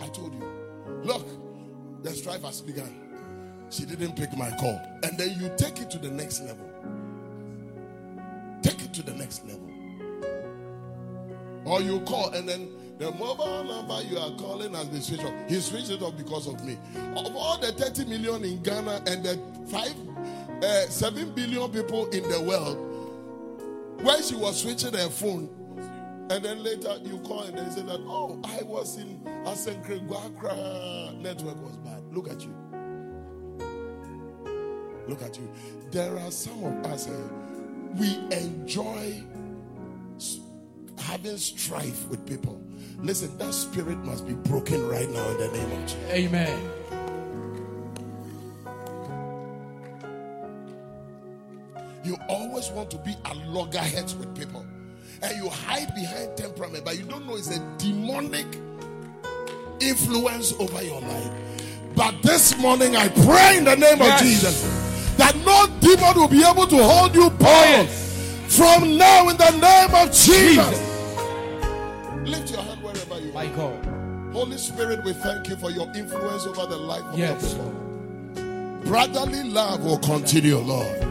[0.00, 0.44] I told you,
[1.02, 1.26] look,
[2.02, 2.92] the strife has begun.
[3.70, 4.80] She didn't pick my call.
[5.02, 6.68] And then you take it to the next level.
[8.62, 9.68] Take it to the next level.
[11.64, 15.32] Or you call and then the mobile number you are calling has been switched off.
[15.48, 16.76] He switched it off because of me.
[17.16, 19.40] Of all the 30 million in Ghana and the
[19.70, 22.76] 5, uh, 7 billion people in the world,
[24.04, 25.48] when she was switching her phone,
[26.30, 31.18] and then later you call and they say that, oh, I was in Asenkre Guakra.
[31.20, 32.02] Network was bad.
[32.10, 32.54] Look at you.
[35.08, 35.50] Look at you.
[35.90, 37.30] There are some of us here,
[37.96, 39.22] we enjoy
[40.98, 42.60] having strife with people.
[42.98, 46.10] Listen, that spirit must be broken right now in the name of Jesus.
[46.10, 46.70] Amen.
[52.04, 54.64] You always want to be a loggerheads with people.
[55.22, 58.46] And you hide behind temperament, but you don't know it's a demonic
[59.80, 61.30] influence over your life.
[61.94, 64.20] But this morning I pray in the name Yes.
[64.20, 69.36] of Jesus that no demon will be able to hold you bound from now in
[69.36, 70.80] the name of Jesus.
[72.28, 73.34] Lift your hand wherever you are.
[73.34, 73.46] My.
[73.48, 73.88] God.
[74.32, 77.54] Holy Spirit, we thank you for your influence over the life of Yes.
[77.54, 77.64] your
[78.34, 78.80] people.
[78.86, 81.06] Brotherly love will continue, Lord.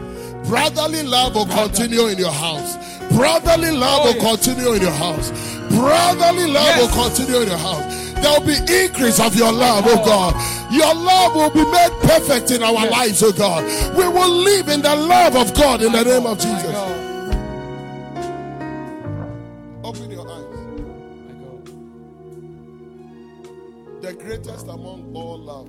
[0.46, 2.76] Brotherly love will continue in your house.
[3.12, 5.30] Brotherly love will continue in your house.
[5.70, 6.80] Brotherly love Yes.
[6.96, 7.84] will continue in your house.
[8.22, 10.34] There will be increase of your love, oh God.
[10.72, 12.90] Your love will be made perfect in our Yes.
[12.92, 13.64] lives, oh God.
[13.96, 16.76] We will live in the love of God in the name of Jesus.
[19.84, 20.44] Open your eyes.
[24.02, 25.68] The greatest among all love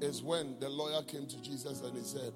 [0.00, 2.32] is when the lawyer came to Jesus and he said,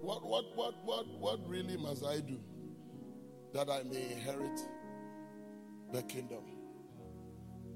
[0.00, 2.38] What what what what what really must I do
[3.54, 4.60] that I may inherit
[5.92, 6.44] the kingdom?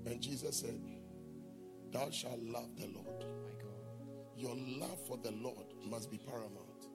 [0.06, 0.80] And Jesus said,
[1.92, 3.24] Thou shalt love the Lord.
[4.36, 6.88] Your love for the Lord must be paramount.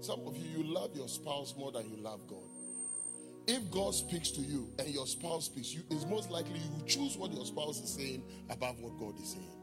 [0.00, 2.49] Some of you, you love your spouse more than you love God.
[3.46, 7.16] If God speaks to you and your spouse speaks, you, it's most likely you choose
[7.16, 9.56] what your spouse is saying above what God is saying.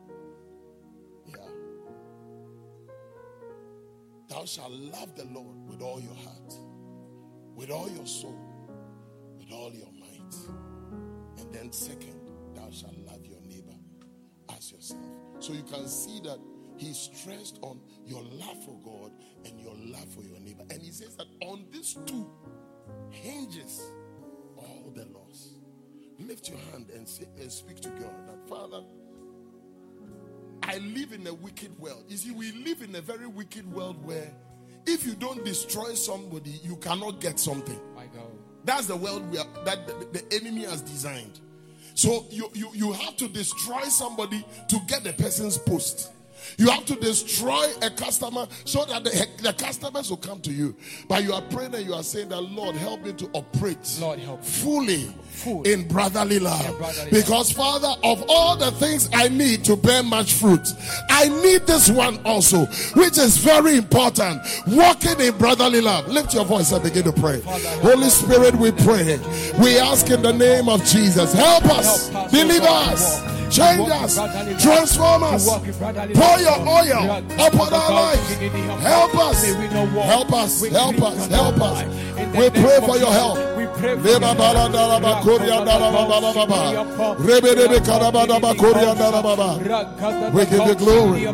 [1.28, 1.38] Yeah.
[4.30, 6.54] Thou shalt love the Lord with all your heart,
[7.56, 8.38] with all your soul,
[9.38, 10.36] with all your might.
[11.40, 12.20] And then, second,
[12.56, 13.76] thou shalt love your neighbor
[14.56, 15.02] as yourself.
[15.40, 16.40] So you can see that
[16.78, 19.12] he stressed on your love for God
[19.45, 20.64] and your love for your neighbor.
[20.70, 22.30] And he says that on these two
[23.11, 23.81] hinges
[24.57, 25.53] all the laws.
[26.19, 28.84] Lift your hand and say and speak to God that Father,
[30.63, 32.05] I live in a wicked world.
[32.07, 34.34] You see, we live in a very wicked world where
[34.85, 37.79] if you don't destroy somebody, you cannot get something.
[37.95, 38.31] My God.
[38.63, 41.39] That's the world we are, that the, the enemy has designed.
[41.93, 46.11] So you, you, you have to destroy somebody to get the person's post.
[46.57, 50.76] You have to destroy a customer so that the, the customers will come to you.
[51.07, 54.19] But you are praying and you are saying that Lord help me to operate Lord,
[54.19, 55.64] help fully Full.
[55.64, 56.65] in brotherly love.
[56.65, 60.68] In brotherly because Father, of all the things I need to bear much fruit,
[61.09, 62.65] I need this one also,
[62.95, 64.41] which is very important.
[64.68, 66.07] Walking in brotherly love.
[66.07, 67.41] Lift your voice and begin to pray.
[67.81, 69.19] Holy Spirit, we pray.
[69.59, 71.34] We ask in the name of Jesus.
[71.34, 75.78] Help us, Help us, deliver us, change to walk in us, transform us, walk in
[75.78, 77.18] brotherly pour your oil
[77.48, 78.30] upon our God, lives.
[78.84, 79.15] help.
[79.18, 81.61] Us, May we not walk help us, help us, help us.
[81.61, 82.18] life.
[82.18, 83.38] In the We pray for your help.
[83.57, 85.02] We pray for Leba your bala help.
[85.02, 87.15] ba koria dara ba ba ba ba ba.
[87.19, 88.26] Rebe rebe kara ba
[88.56, 90.32] koria dara ba ba.
[90.34, 91.28] We give you glory.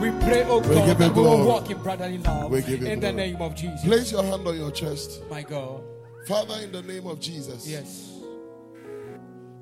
[0.00, 1.46] We pray, oh We give you that we will glory.
[1.46, 2.50] walk in brotherly love.
[2.50, 3.84] We give you in the name of Jesus.
[3.84, 5.22] Place your hand on your chest.
[5.30, 5.82] My God.
[6.26, 7.66] Father, in the name of Jesus.
[7.66, 8.07] Yes.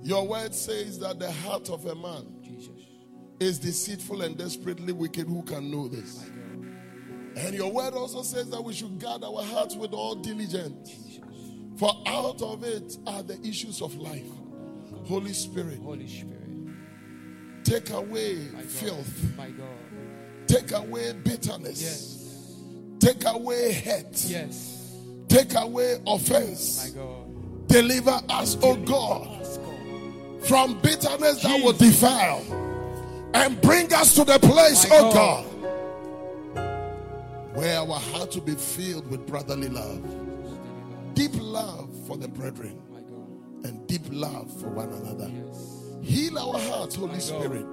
[0.07, 2.71] Your word says that the heart of a man Jesus.
[3.41, 5.27] is deceitful and desperately wicked.
[5.27, 6.25] Who can know this?
[7.37, 11.19] And your word also says that we should guard our hearts with all diligence.
[11.77, 14.31] For out of it are the issues of life.
[15.07, 16.33] Holy Spirit, Holy Spirit.
[17.65, 19.67] take away My filth, My God.
[20.47, 22.61] take away bitterness, Yes.
[23.01, 24.95] take away hate, Yes.
[25.29, 26.91] take away My offense.
[26.91, 27.67] God.
[27.69, 29.46] Deliver us, O God, God.
[30.49, 32.45] From bitterness that will defile
[33.35, 35.45] and bring us to the place, oh God.
[37.57, 40.03] Where our heart will be filled with brotherly love,
[41.15, 42.81] deep love for the brethren,
[43.65, 45.31] and deep love for one another.
[46.03, 47.19] Heal our hearts, Holy.
[47.19, 47.67] Spirit.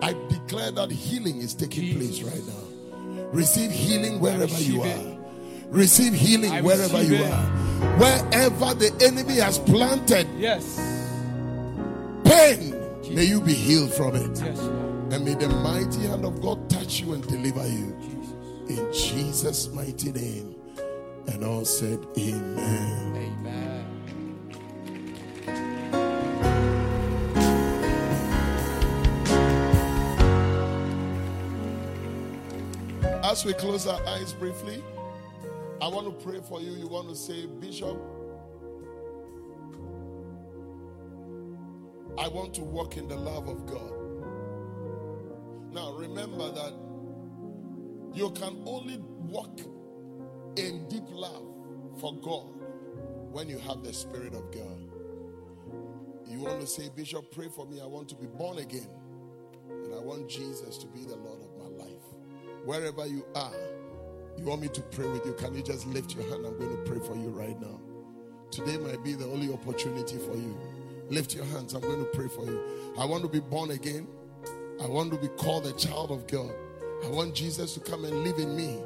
[0.00, 3.28] I declare that healing is taking place right now.
[3.30, 5.18] Receive healing wherever you are.
[5.68, 7.46] Receive healing wherever you are.
[7.98, 11.01] Wherever the enemy has planted Yes.
[12.32, 14.40] Pain, may you be healed from it.
[14.40, 17.96] And may the mighty hand of God touch you and deliver you.
[18.68, 20.56] In Jesus' mighty name.
[21.28, 23.16] And all said, Amen.
[23.16, 23.62] Amen.
[33.22, 34.82] As we close our eyes briefly,
[35.80, 36.72] I want to pray for you.
[36.72, 37.96] You want to say, Bishop,
[42.18, 43.92] I want to walk in the love of God.
[45.72, 46.74] Now, remember that
[48.14, 49.60] you can only walk
[50.56, 51.46] in deep love
[51.98, 52.52] for God
[53.32, 54.88] when you have the Spirit of God.
[56.26, 57.80] You want to say, Bishop, pray for me.
[57.80, 58.88] I want to be born again.
[59.70, 62.02] And I want Jesus to be the Lord of my life.
[62.64, 63.54] Wherever you are,
[64.36, 65.32] you want me to pray with you.
[65.34, 66.44] Can you just lift your hand?
[66.44, 67.80] I'm going to pray for you right now.
[68.50, 70.58] Today might be the only opportunity for you.
[71.10, 71.74] Lift your hands.
[71.74, 72.60] I'm going to pray for you.
[72.98, 74.06] I want to be born again.
[74.82, 76.50] I want to be called a child of God.
[77.04, 78.80] I want Jesus to come and live in me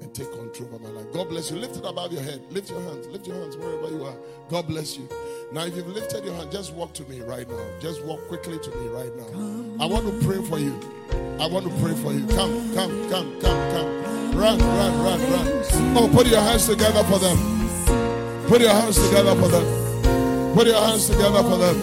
[0.00, 1.06] and take control of my life.
[1.12, 1.56] God bless you.
[1.56, 2.42] Lift it above your head.
[2.50, 3.06] Lift your hands.
[3.06, 4.16] Lift your hands wherever you are.
[4.48, 5.08] God bless you.
[5.52, 7.64] Now, if you've lifted your hand, just walk to me right now.
[7.80, 9.84] Just walk quickly to me right now.
[9.84, 10.78] I want to pray for you.
[11.38, 12.26] I want to pray for you.
[12.28, 14.32] Come, come, come, come, come.
[14.32, 15.62] Run, run, run, run.
[15.96, 18.46] Oh, put your hands together for them.
[18.48, 19.81] Put your hands together for them.
[20.54, 21.80] Put your hands together for them.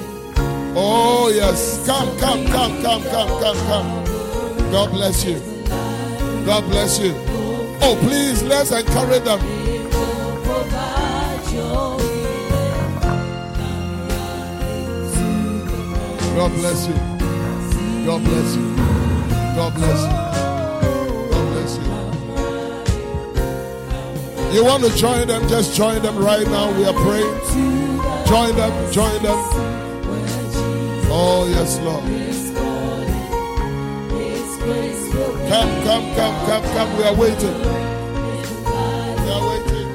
[0.77, 1.83] Oh, yes.
[1.87, 4.05] Come, come, come, come, come, come, come.
[4.71, 5.39] God bless you.
[6.45, 7.13] God bless you.
[7.81, 9.39] Oh, please, let's encourage them.
[16.35, 16.93] God bless you.
[18.05, 18.75] God bless you.
[19.55, 20.11] God bless you.
[21.31, 21.83] God bless you.
[24.53, 25.47] You want to join them?
[25.49, 26.71] Just join them right now.
[26.77, 27.39] We are praying.
[28.29, 28.93] Join them.
[28.93, 29.39] Join them.
[31.11, 32.03] Oh, yes, Lord.
[35.49, 36.97] Come, come, come, come, come.
[36.97, 37.57] We are waiting.
[39.17, 39.89] We are waiting.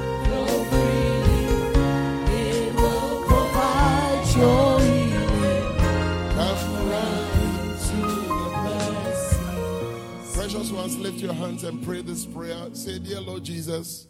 [10.35, 12.69] Precious ones, lift your hands and pray this prayer.
[12.73, 14.09] Say, Dear Lord Jesus.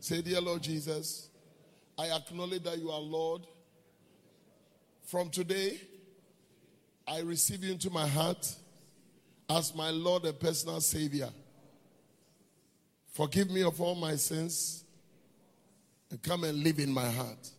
[0.00, 1.30] Say, Dear Lord Jesus,
[1.98, 3.46] I acknowledge that you are Lord.
[5.04, 5.80] From today,
[7.06, 8.52] I receive you into my heart
[9.48, 11.30] as my Lord and personal Savior.
[13.12, 14.84] Forgive me of all my sins
[16.10, 17.50] and come and live in my heart.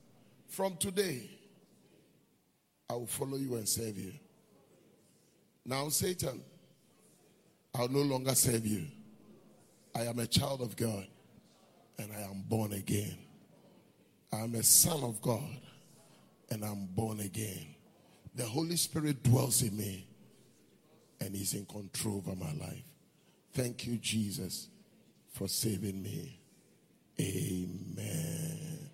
[0.49, 1.29] From today,
[2.89, 4.13] I will follow you and serve you.
[5.65, 6.41] Now, Satan,
[7.73, 8.85] I'll no longer serve you.
[9.95, 11.07] I am a child of God
[11.97, 13.17] and I am born again.
[14.31, 15.59] I'm a son of God
[16.49, 17.75] and I'm born again.
[18.35, 20.07] The Holy Spirit dwells in me
[21.19, 22.83] and He's in control over my life.
[23.53, 24.67] Thank you, Jesus,
[25.31, 26.39] for saving me.
[27.19, 28.86] Amen.